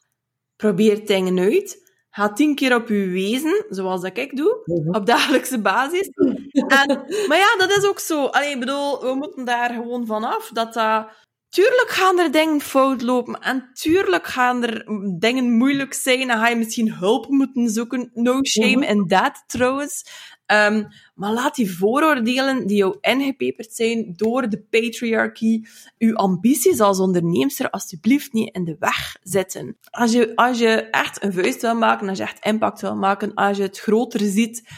Probeer 0.57 1.07
dingen 1.07 1.39
uit. 1.39 1.89
Ga 2.11 2.33
tien 2.33 2.55
keer 2.55 2.75
op 2.75 2.89
je 2.89 3.07
wezen, 3.07 3.65
zoals 3.69 4.01
dat 4.01 4.17
ik 4.17 4.37
doe, 4.37 4.63
mhm. 4.65 4.95
op 4.97 5.07
dagelijkse 5.07 5.61
basis. 5.61 6.09
En, 6.51 7.05
maar 7.29 7.39
ja, 7.39 7.57
dat 7.59 7.77
is 7.77 7.85
ook 7.85 8.01
zo. 8.01 8.25
Allee, 8.25 8.51
ik 8.51 8.61
bedoel, 8.61 9.01
we 9.01 9.15
moeten 9.15 9.45
daar 9.45 9.71
gewoon 9.71 10.07
vanaf 10.07 10.51
dat 10.53 10.73
dat... 10.75 11.07
Tuurlijk 11.49 11.89
gaan 11.89 12.19
er 12.19 12.31
dingen 12.31 12.61
fout 12.61 13.03
lopen 13.03 13.41
en 13.41 13.71
tuurlijk 13.73 14.27
gaan 14.27 14.65
er 14.65 14.85
dingen 15.19 15.53
moeilijk 15.53 15.95
zijn 15.95 16.31
en 16.31 16.39
ga 16.39 16.49
je 16.49 16.57
misschien 16.57 16.93
hulp 16.93 17.29
moeten 17.29 17.69
zoeken. 17.69 18.11
No 18.15 18.45
shame 18.45 18.77
mhm. 18.77 18.83
in 18.83 19.07
that, 19.07 19.45
trouwens. 19.47 20.05
Um, 20.53 20.87
maar 21.15 21.33
laat 21.33 21.55
die 21.55 21.77
vooroordelen 21.77 22.67
die 22.67 22.77
jou 22.77 22.97
ingepeperd 23.01 23.73
zijn 23.73 24.13
door 24.17 24.49
de 24.49 24.63
patriarchie, 24.71 25.69
uw 25.99 26.17
ambities 26.17 26.81
als 26.81 26.99
onderneemster, 26.99 27.71
alsjeblieft 27.71 28.33
niet 28.33 28.55
in 28.55 28.65
de 28.65 28.77
weg 28.79 29.17
zetten. 29.23 29.77
Als 29.91 30.13
je, 30.13 30.37
als 30.37 30.59
je 30.59 30.91
echt 30.91 31.23
een 31.23 31.33
vuist 31.33 31.63
wil 31.63 31.75
maken, 31.75 32.09
als 32.09 32.19
je 32.19 32.25
echt 32.25 32.45
impact 32.45 32.81
wil 32.81 32.97
maken, 32.97 33.35
als 33.35 33.57
je 33.57 33.63
het 33.63 33.79
groter 33.79 34.21
ziet, 34.21 34.69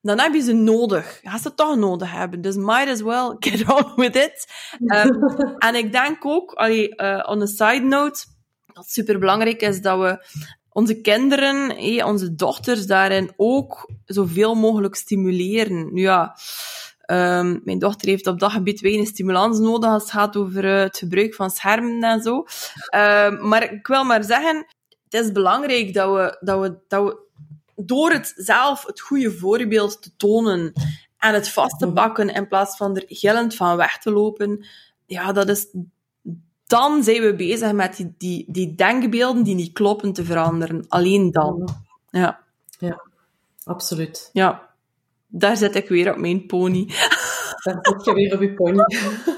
dan 0.00 0.20
heb 0.20 0.34
je 0.34 0.40
ze 0.40 0.52
nodig. 0.52 1.18
Je 1.22 1.28
gaat 1.28 1.42
ze 1.42 1.54
toch 1.54 1.76
nodig 1.76 2.12
hebben. 2.12 2.40
Dus 2.40 2.56
might 2.56 2.88
as 2.88 3.00
well 3.00 3.36
get 3.38 3.68
on 3.76 3.92
with 3.96 4.16
it. 4.16 4.46
Um, 4.80 5.24
en 5.68 5.74
ik 5.74 5.92
denk 5.92 6.26
ook, 6.26 6.52
allee, 6.52 6.88
uh, 6.96 7.26
on 7.28 7.42
a 7.42 7.46
side 7.46 7.84
note, 7.84 8.24
dat 8.66 8.84
het 8.84 8.92
super 8.92 9.18
belangrijk 9.18 9.60
is 9.60 9.80
dat 9.80 9.98
we 9.98 10.26
onze 10.72 11.00
kinderen, 11.00 11.76
onze 12.04 12.34
dochters 12.34 12.86
daarin 12.86 13.32
ook 13.36 13.90
zoveel 14.04 14.54
mogelijk 14.54 14.94
stimuleren. 14.94 15.92
Nu 15.92 16.00
ja, 16.00 16.36
um, 17.06 17.60
mijn 17.64 17.78
dochter 17.78 18.08
heeft 18.08 18.26
op 18.26 18.38
dat 18.38 18.52
gebied 18.52 18.80
weinig 18.80 19.08
stimulans 19.08 19.58
nodig 19.58 19.90
als 19.90 20.02
het 20.02 20.12
gaat 20.12 20.36
over 20.36 20.64
uh, 20.64 20.80
het 20.80 20.98
gebruik 20.98 21.34
van 21.34 21.50
schermen 21.50 22.02
en 22.02 22.22
zo. 22.22 22.36
Um, 22.94 23.48
maar 23.48 23.72
ik 23.72 23.86
wil 23.86 24.04
maar 24.04 24.24
zeggen, 24.24 24.66
het 25.08 25.24
is 25.24 25.32
belangrijk 25.32 25.94
dat 25.94 26.14
we, 26.14 26.36
dat 26.40 26.60
we, 26.60 26.78
dat 26.88 27.04
we 27.04 27.20
door 27.76 28.10
het 28.10 28.32
zelf 28.36 28.86
het 28.86 29.00
goede 29.00 29.32
voorbeeld 29.32 30.02
te 30.02 30.16
tonen 30.16 30.72
en 31.18 31.34
het 31.34 31.48
vast 31.48 31.78
te 31.78 31.92
pakken 31.92 32.28
in 32.28 32.48
plaats 32.48 32.76
van 32.76 32.96
er 32.96 33.04
gillend 33.06 33.54
van 33.54 33.76
weg 33.76 33.98
te 33.98 34.10
lopen, 34.10 34.66
ja, 35.06 35.32
dat 35.32 35.48
is 35.48 35.66
dan 36.72 37.02
zijn 37.02 37.22
we 37.22 37.34
bezig 37.34 37.72
met 37.72 37.96
die, 37.96 38.14
die, 38.18 38.44
die 38.48 38.74
denkbeelden 38.74 39.42
die 39.42 39.54
niet 39.54 39.72
kloppen 39.72 40.12
te 40.12 40.24
veranderen. 40.24 40.84
Alleen 40.88 41.30
dan. 41.30 41.68
Ja. 42.10 42.40
Ja, 42.78 43.02
absoluut. 43.64 44.30
Ja. 44.32 44.70
Daar 45.26 45.56
zit 45.56 45.74
ik 45.74 45.88
weer 45.88 46.10
op 46.10 46.16
mijn 46.16 46.46
pony. 46.46 46.86
Daar 47.62 47.78
zit 47.80 48.04
je 48.04 48.12
weer 48.12 48.34
op 48.34 48.40
je 48.40 48.54
pony. 48.54 48.84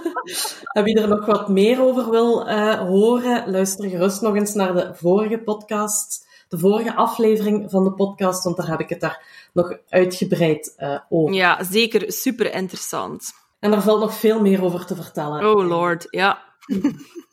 en 0.77 0.85
wie 0.85 1.01
er 1.01 1.09
nog 1.09 1.27
wat 1.27 1.49
meer 1.49 1.83
over 1.83 2.11
wil 2.11 2.49
uh, 2.49 2.75
horen, 2.75 3.51
luister 3.51 3.89
gerust 3.89 4.21
nog 4.21 4.35
eens 4.35 4.55
naar 4.55 4.75
de 4.75 4.91
vorige 4.95 5.39
podcast. 5.39 6.27
De 6.49 6.59
vorige 6.59 6.95
aflevering 6.95 7.71
van 7.71 7.85
de 7.85 7.93
podcast, 7.93 8.45
want 8.45 8.57
daar 8.57 8.69
heb 8.69 8.81
ik 8.81 8.89
het 8.89 9.01
daar 9.01 9.49
nog 9.53 9.79
uitgebreid 9.89 10.75
uh, 10.79 10.99
over. 11.09 11.35
Ja, 11.35 11.65
zeker. 11.65 12.13
Super 12.13 12.55
interessant. 12.55 13.33
En 13.59 13.71
daar 13.71 13.83
valt 13.83 14.01
nog 14.01 14.15
veel 14.15 14.41
meer 14.41 14.65
over 14.65 14.87
te 14.87 14.95
vertellen. 14.95 15.57
Oh 15.57 15.69
lord, 15.69 16.07
ja. 16.11 16.43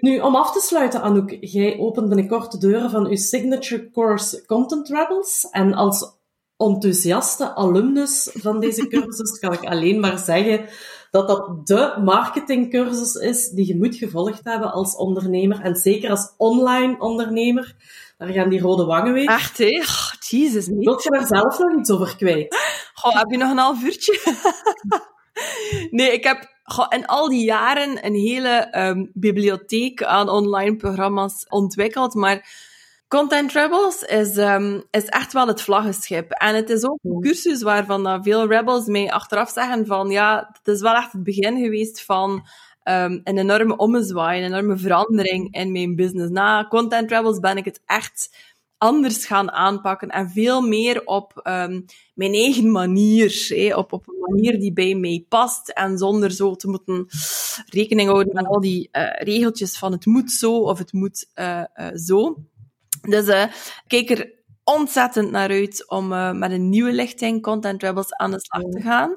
Nu, 0.00 0.20
om 0.20 0.36
af 0.36 0.52
te 0.52 0.60
sluiten, 0.60 1.02
Anouk, 1.02 1.36
jij 1.40 1.78
opent 1.78 2.08
binnenkort 2.08 2.52
de 2.52 2.58
deuren 2.58 2.90
van 2.90 3.06
uw 3.06 3.16
signature 3.16 3.90
course 3.90 4.46
Content 4.46 4.88
Rebels. 4.88 5.48
En 5.50 5.74
als 5.74 6.20
enthousiaste 6.56 7.54
alumnus 7.54 8.30
van 8.32 8.60
deze 8.60 8.88
cursus 8.88 9.38
kan 9.38 9.52
ik 9.52 9.64
alleen 9.64 10.00
maar 10.00 10.18
zeggen 10.18 10.68
dat 11.10 11.28
dat 11.28 11.66
de 11.66 12.00
marketingcursus 12.04 13.14
is 13.14 13.48
die 13.48 13.66
je 13.66 13.76
moet 13.76 13.96
gevolgd 13.96 14.44
hebben 14.44 14.72
als 14.72 14.96
ondernemer. 14.96 15.60
En 15.60 15.76
zeker 15.76 16.10
als 16.10 16.34
online 16.36 16.96
ondernemer. 16.98 17.74
Daar 18.18 18.28
gaan 18.28 18.48
die 18.48 18.60
rode 18.60 18.84
wangen 18.84 19.12
weer. 19.12 19.28
Echt, 19.28 19.58
hè? 19.58 19.78
Oh, 19.80 20.12
Jesus. 20.20 20.66
Wil 20.66 21.00
je 21.02 21.10
daar 21.10 21.26
zelf 21.26 21.58
nog 21.58 21.78
iets 21.78 21.90
over 21.90 22.16
kwijt? 22.16 22.56
Goh, 22.94 23.14
heb 23.14 23.30
je 23.30 23.36
nog 23.36 23.50
een 23.50 23.58
half 23.58 23.82
uurtje? 23.82 24.20
nee, 25.90 26.12
ik 26.12 26.24
heb 26.24 26.50
in 26.88 27.06
al 27.06 27.28
die 27.28 27.44
jaren 27.44 28.06
een 28.06 28.14
hele 28.14 28.78
um, 28.78 29.10
bibliotheek 29.14 30.02
aan 30.02 30.28
online 30.28 30.76
programma's 30.76 31.46
ontwikkeld, 31.48 32.14
maar 32.14 32.70
Content 33.08 33.52
Rebels 33.52 34.02
is, 34.02 34.36
um, 34.36 34.82
is 34.90 35.04
echt 35.04 35.32
wel 35.32 35.46
het 35.46 35.62
vlaggenschip. 35.62 36.30
En 36.30 36.54
het 36.54 36.70
is 36.70 36.84
ook 36.84 36.98
een 37.02 37.20
cursus 37.20 37.62
waarvan 37.62 38.02
dat 38.02 38.22
veel 38.22 38.46
rebels 38.46 38.86
mij 38.86 39.10
achteraf 39.10 39.50
zeggen 39.50 39.86
van 39.86 40.10
ja, 40.10 40.50
het 40.52 40.74
is 40.74 40.80
wel 40.80 40.94
echt 40.94 41.12
het 41.12 41.22
begin 41.22 41.60
geweest 41.62 42.04
van 42.04 42.30
um, 42.84 43.20
een 43.24 43.38
enorme 43.38 43.76
ommezwaai, 43.76 44.40
een 44.40 44.46
enorme 44.46 44.76
verandering 44.76 45.54
in 45.54 45.72
mijn 45.72 45.96
business. 45.96 46.30
Na 46.30 46.66
Content 46.68 47.10
Rebels 47.10 47.38
ben 47.38 47.56
ik 47.56 47.64
het 47.64 47.82
echt 47.86 48.36
anders 48.82 49.26
gaan 49.26 49.50
aanpakken 49.50 50.08
en 50.08 50.30
veel 50.30 50.60
meer 50.60 51.04
op 51.04 51.40
um, 51.44 51.84
mijn 52.14 52.32
eigen 52.32 52.70
manier, 52.70 53.72
op, 53.76 53.92
op 53.92 54.08
een 54.08 54.20
manier 54.20 54.60
die 54.60 54.72
bij 54.72 54.94
mij 54.94 55.24
past 55.28 55.68
en 55.68 55.98
zonder 55.98 56.30
zo 56.30 56.54
te 56.54 56.68
moeten 56.68 57.06
rekening 57.66 58.08
houden 58.08 58.34
met 58.34 58.46
al 58.46 58.60
die 58.60 58.88
uh, 58.92 59.10
regeltjes 59.12 59.78
van 59.78 59.92
het 59.92 60.06
moet 60.06 60.30
zo 60.30 60.58
of 60.58 60.78
het 60.78 60.92
moet 60.92 61.30
uh, 61.34 61.64
uh, 61.74 61.94
zo. 61.94 62.36
Dus 63.00 63.48
kijk 63.86 64.10
er 64.10 64.41
ontzettend 64.64 65.30
naar 65.30 65.48
uit 65.48 65.88
om 65.88 66.12
uh, 66.12 66.32
met 66.32 66.50
een 66.50 66.68
nieuwe 66.68 66.92
lichting 66.92 67.42
Content 67.42 67.82
Rebels 67.82 68.14
aan 68.14 68.30
de 68.30 68.40
slag 68.40 68.62
te 68.62 68.80
gaan. 68.80 69.16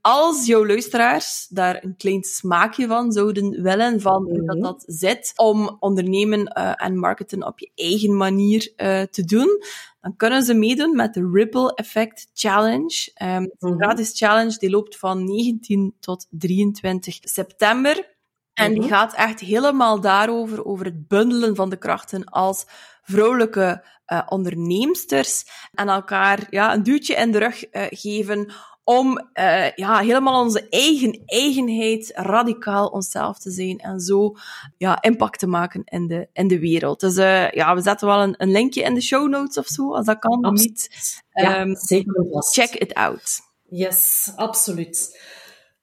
Als 0.00 0.46
jouw 0.46 0.66
luisteraars 0.66 1.46
daar 1.48 1.84
een 1.84 1.96
klein 1.96 2.22
smaakje 2.22 2.86
van 2.86 3.12
zouden 3.12 3.62
willen, 3.62 4.00
van 4.00 4.22
hoe 4.24 4.44
dat, 4.44 4.56
mhm. 4.56 4.62
dat 4.62 4.84
zit, 4.86 5.32
om 5.36 5.76
ondernemen 5.80 6.52
uh, 6.58 6.72
en 6.76 6.98
marketen 6.98 7.46
op 7.46 7.58
je 7.58 7.70
eigen 7.74 8.16
manier 8.16 8.72
uh, 8.76 9.02
te 9.02 9.24
doen, 9.24 9.62
dan 10.00 10.16
kunnen 10.16 10.42
ze 10.42 10.54
meedoen 10.54 10.96
met 10.96 11.14
de 11.14 11.30
Ripple 11.32 11.74
Effect 11.74 12.30
Challenge. 12.32 13.10
Um, 13.22 13.50
een 13.58 13.76
gratis 13.76 14.18
challenge 14.18 14.58
die 14.58 14.70
loopt 14.70 14.98
van 14.98 15.24
19 15.24 15.94
tot 16.00 16.26
23 16.30 17.18
september. 17.20 18.13
En 18.54 18.72
die 18.72 18.80
mhm. 18.80 18.88
gaat 18.88 19.14
echt 19.14 19.40
helemaal 19.40 20.00
daarover, 20.00 20.64
over 20.64 20.84
het 20.84 21.08
bundelen 21.08 21.56
van 21.56 21.70
de 21.70 21.76
krachten 21.76 22.24
als 22.24 22.64
vrouwelijke 23.02 23.84
uh, 24.06 24.22
onderneemsters 24.28 25.44
en 25.72 25.88
elkaar 25.88 26.46
ja, 26.50 26.74
een 26.74 26.82
duwtje 26.82 27.14
in 27.14 27.32
de 27.32 27.38
rug 27.38 27.72
uh, 27.72 27.82
geven 27.88 28.52
om 28.84 29.30
uh, 29.34 29.70
ja, 29.70 29.98
helemaal 29.98 30.42
onze 30.42 30.68
eigen 30.68 31.22
eigenheid 31.26 32.12
radicaal 32.14 32.86
onszelf 32.86 33.38
te 33.38 33.50
zijn 33.50 33.78
en 33.78 34.00
zo 34.00 34.36
ja, 34.76 35.02
impact 35.02 35.38
te 35.38 35.46
maken 35.46 35.82
in 35.84 36.06
de, 36.06 36.28
in 36.32 36.48
de 36.48 36.58
wereld. 36.58 37.00
Dus 37.00 37.16
ja, 37.54 37.74
we 37.74 37.80
zetten 37.80 38.06
wel 38.06 38.22
een, 38.22 38.34
een 38.38 38.50
linkje 38.50 38.82
in 38.82 38.94
de 38.94 39.00
show 39.00 39.28
notes 39.28 39.58
of 39.58 39.66
zo, 39.66 39.94
als 39.94 40.06
dat 40.06 40.18
kan. 40.18 40.44
Absoluut. 40.44 40.88
Niet. 40.90 41.22
Ja, 41.32 41.60
um, 41.60 41.76
zeker 41.76 42.42
Check 42.52 42.74
it 42.74 42.94
out. 42.94 43.40
Yes, 43.68 44.32
absoluut. 44.36 45.20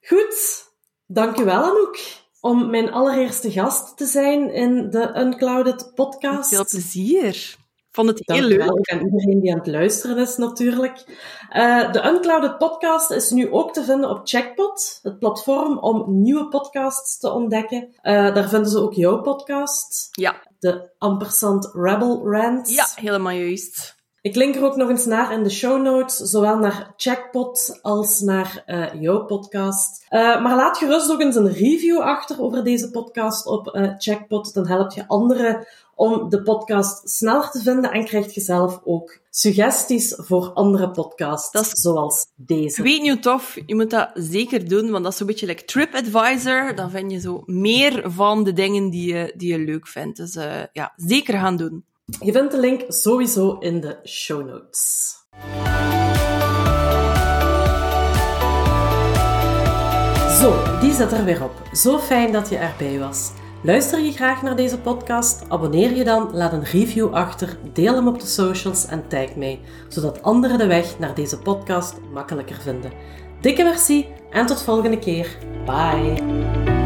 Goed, 0.02 0.66
dankjewel 1.08 1.64
Anouk 1.64 2.00
om 2.42 2.70
mijn 2.70 2.92
allereerste 2.92 3.52
gast 3.52 3.98
te 3.98 4.06
zijn 4.06 4.54
in 4.54 4.90
de 4.90 5.20
Unclouded 5.20 5.92
podcast. 5.96 6.50
Veel 6.50 6.66
plezier 6.70 7.60
vond 7.92 8.08
het 8.08 8.22
heel 8.26 8.42
leuk. 8.42 8.72
Ook 8.72 8.90
aan 8.90 9.04
iedereen 9.04 9.40
die 9.40 9.52
aan 9.52 9.58
het 9.58 9.68
luisteren 9.68 10.18
is, 10.18 10.38
natuurlijk. 10.38 11.04
Uh, 11.54 11.92
de 11.92 12.06
Unclouded 12.06 12.58
podcast 12.58 13.12
is 13.12 13.30
nu 13.30 13.52
ook 13.52 13.74
te 13.74 13.84
vinden 13.84 14.10
op 14.10 14.22
Checkpot, 14.24 15.00
het 15.02 15.20
platform 15.20 15.78
om 15.78 16.22
nieuwe 16.22 16.48
podcasts 16.48 17.18
te 17.18 17.30
ontdekken. 17.30 17.88
Uh, 18.04 18.34
daar 18.34 18.50
vinden 18.50 18.72
ze 18.72 18.80
ook 18.80 18.94
jouw 18.94 19.22
podcast. 19.22 20.08
Ja. 20.12 20.42
De 20.60 20.92
Ampersand 20.98 21.70
Rebel 21.74 22.32
Rant. 22.32 22.70
Ja, 22.70 22.88
helemaal 22.96 23.32
juist. 23.32 24.00
Ik 24.24 24.36
link 24.36 24.56
er 24.56 24.64
ook 24.64 24.76
nog 24.76 24.90
eens 24.90 25.06
naar 25.06 25.34
in 25.34 25.44
de 25.44 25.50
show 25.50 25.82
notes, 25.82 26.16
zowel 26.16 26.58
naar 26.58 26.93
Checkpot 26.98 27.80
als 27.82 28.20
naar 28.20 28.64
uh, 28.68 29.02
jouw 29.02 29.26
podcast. 29.26 30.06
Uh, 30.10 30.43
maar 30.43 30.56
laat 30.56 30.78
gerust 30.78 31.12
ook 31.12 31.22
eens 31.22 31.36
een 31.36 31.54
review 31.54 32.00
achter 32.00 32.41
over 32.41 32.64
deze 32.64 32.91
podcast 32.91 33.45
op 33.45 33.76
uh, 33.76 33.93
Checkpot. 33.98 34.54
Dan 34.54 34.68
help 34.68 34.91
je 34.91 35.08
anderen 35.08 35.68
om 35.95 36.30
de 36.30 36.41
podcast 36.41 37.10
sneller 37.10 37.50
te 37.50 37.62
vinden 37.62 37.91
en 37.91 38.06
krijg 38.06 38.34
je 38.34 38.41
zelf 38.41 38.82
ook 38.84 39.20
suggesties 39.30 40.14
voor 40.18 40.52
andere 40.54 40.91
podcasts, 40.91 41.52
dat 41.52 41.66
is, 41.66 41.72
zoals 41.72 42.28
deze. 42.36 42.78
Ik 42.78 42.88
weet 42.88 43.02
niet 43.02 43.22
tof, 43.22 43.58
je 43.66 43.76
moet 43.76 43.89
dat 43.89 44.10
zeker 44.14 44.68
doen, 44.68 44.91
want 44.91 45.04
dat 45.04 45.14
is 45.14 45.20
een 45.20 45.26
beetje 45.26 45.45
like 45.45 45.66
TripAdvisor. 45.66 46.76
Dan 46.76 46.89
vind 46.89 47.12
je 47.12 47.20
zo 47.20 47.43
meer 47.45 48.12
van 48.12 48.43
de 48.43 48.54
dingen 48.54 48.89
die 48.89 49.14
je, 49.14 49.34
die 49.38 49.52
je 49.52 49.60
leuk 49.60 49.88
vindt. 49.88 50.18
Dus 50.18 50.34
ja, 50.74 50.93
zeker 50.95 51.34
gaan 51.39 51.58
doen. 51.58 51.89
Je 52.20 52.32
vindt 52.32 52.51
de 52.51 52.59
link 52.59 52.84
sowieso 52.88 53.57
in 53.59 53.80
de 53.80 53.99
show 54.03 54.45
notes. 54.45 55.16
Zo, 60.39 60.80
die 60.80 60.93
zit 60.93 61.12
er 61.12 61.26
weer 61.26 61.43
op. 61.43 61.51
Zo 61.74 61.99
fijn 61.99 62.32
dat 62.32 62.49
je 62.49 62.57
erbij 62.57 62.99
was. 62.99 63.32
Luister 63.64 63.99
je 63.99 64.12
graag 64.12 64.41
naar 64.41 64.55
deze 64.55 64.80
podcast? 64.80 65.43
Abonneer 65.47 65.95
je 65.95 66.03
dan, 66.03 66.30
laat 66.34 66.53
een 66.53 66.64
review 66.64 67.14
achter, 67.14 67.57
deel 67.74 67.95
hem 67.95 68.07
op 68.07 68.20
de 68.20 68.26
socials 68.26 68.86
en 68.86 69.07
tag 69.07 69.36
mij, 69.36 69.59
zodat 69.88 70.22
anderen 70.22 70.57
de 70.57 70.68
weg 70.68 70.99
naar 70.99 71.16
deze 71.16 71.39
podcast 71.39 71.95
makkelijker 72.14 72.62
vinden. 72.62 72.91
Dikke 73.41 73.64
merci 73.64 74.07
en 74.30 74.45
tot 74.45 74.64
volgende 74.64 74.99
keer. 74.99 75.38
Bye. 75.66 76.81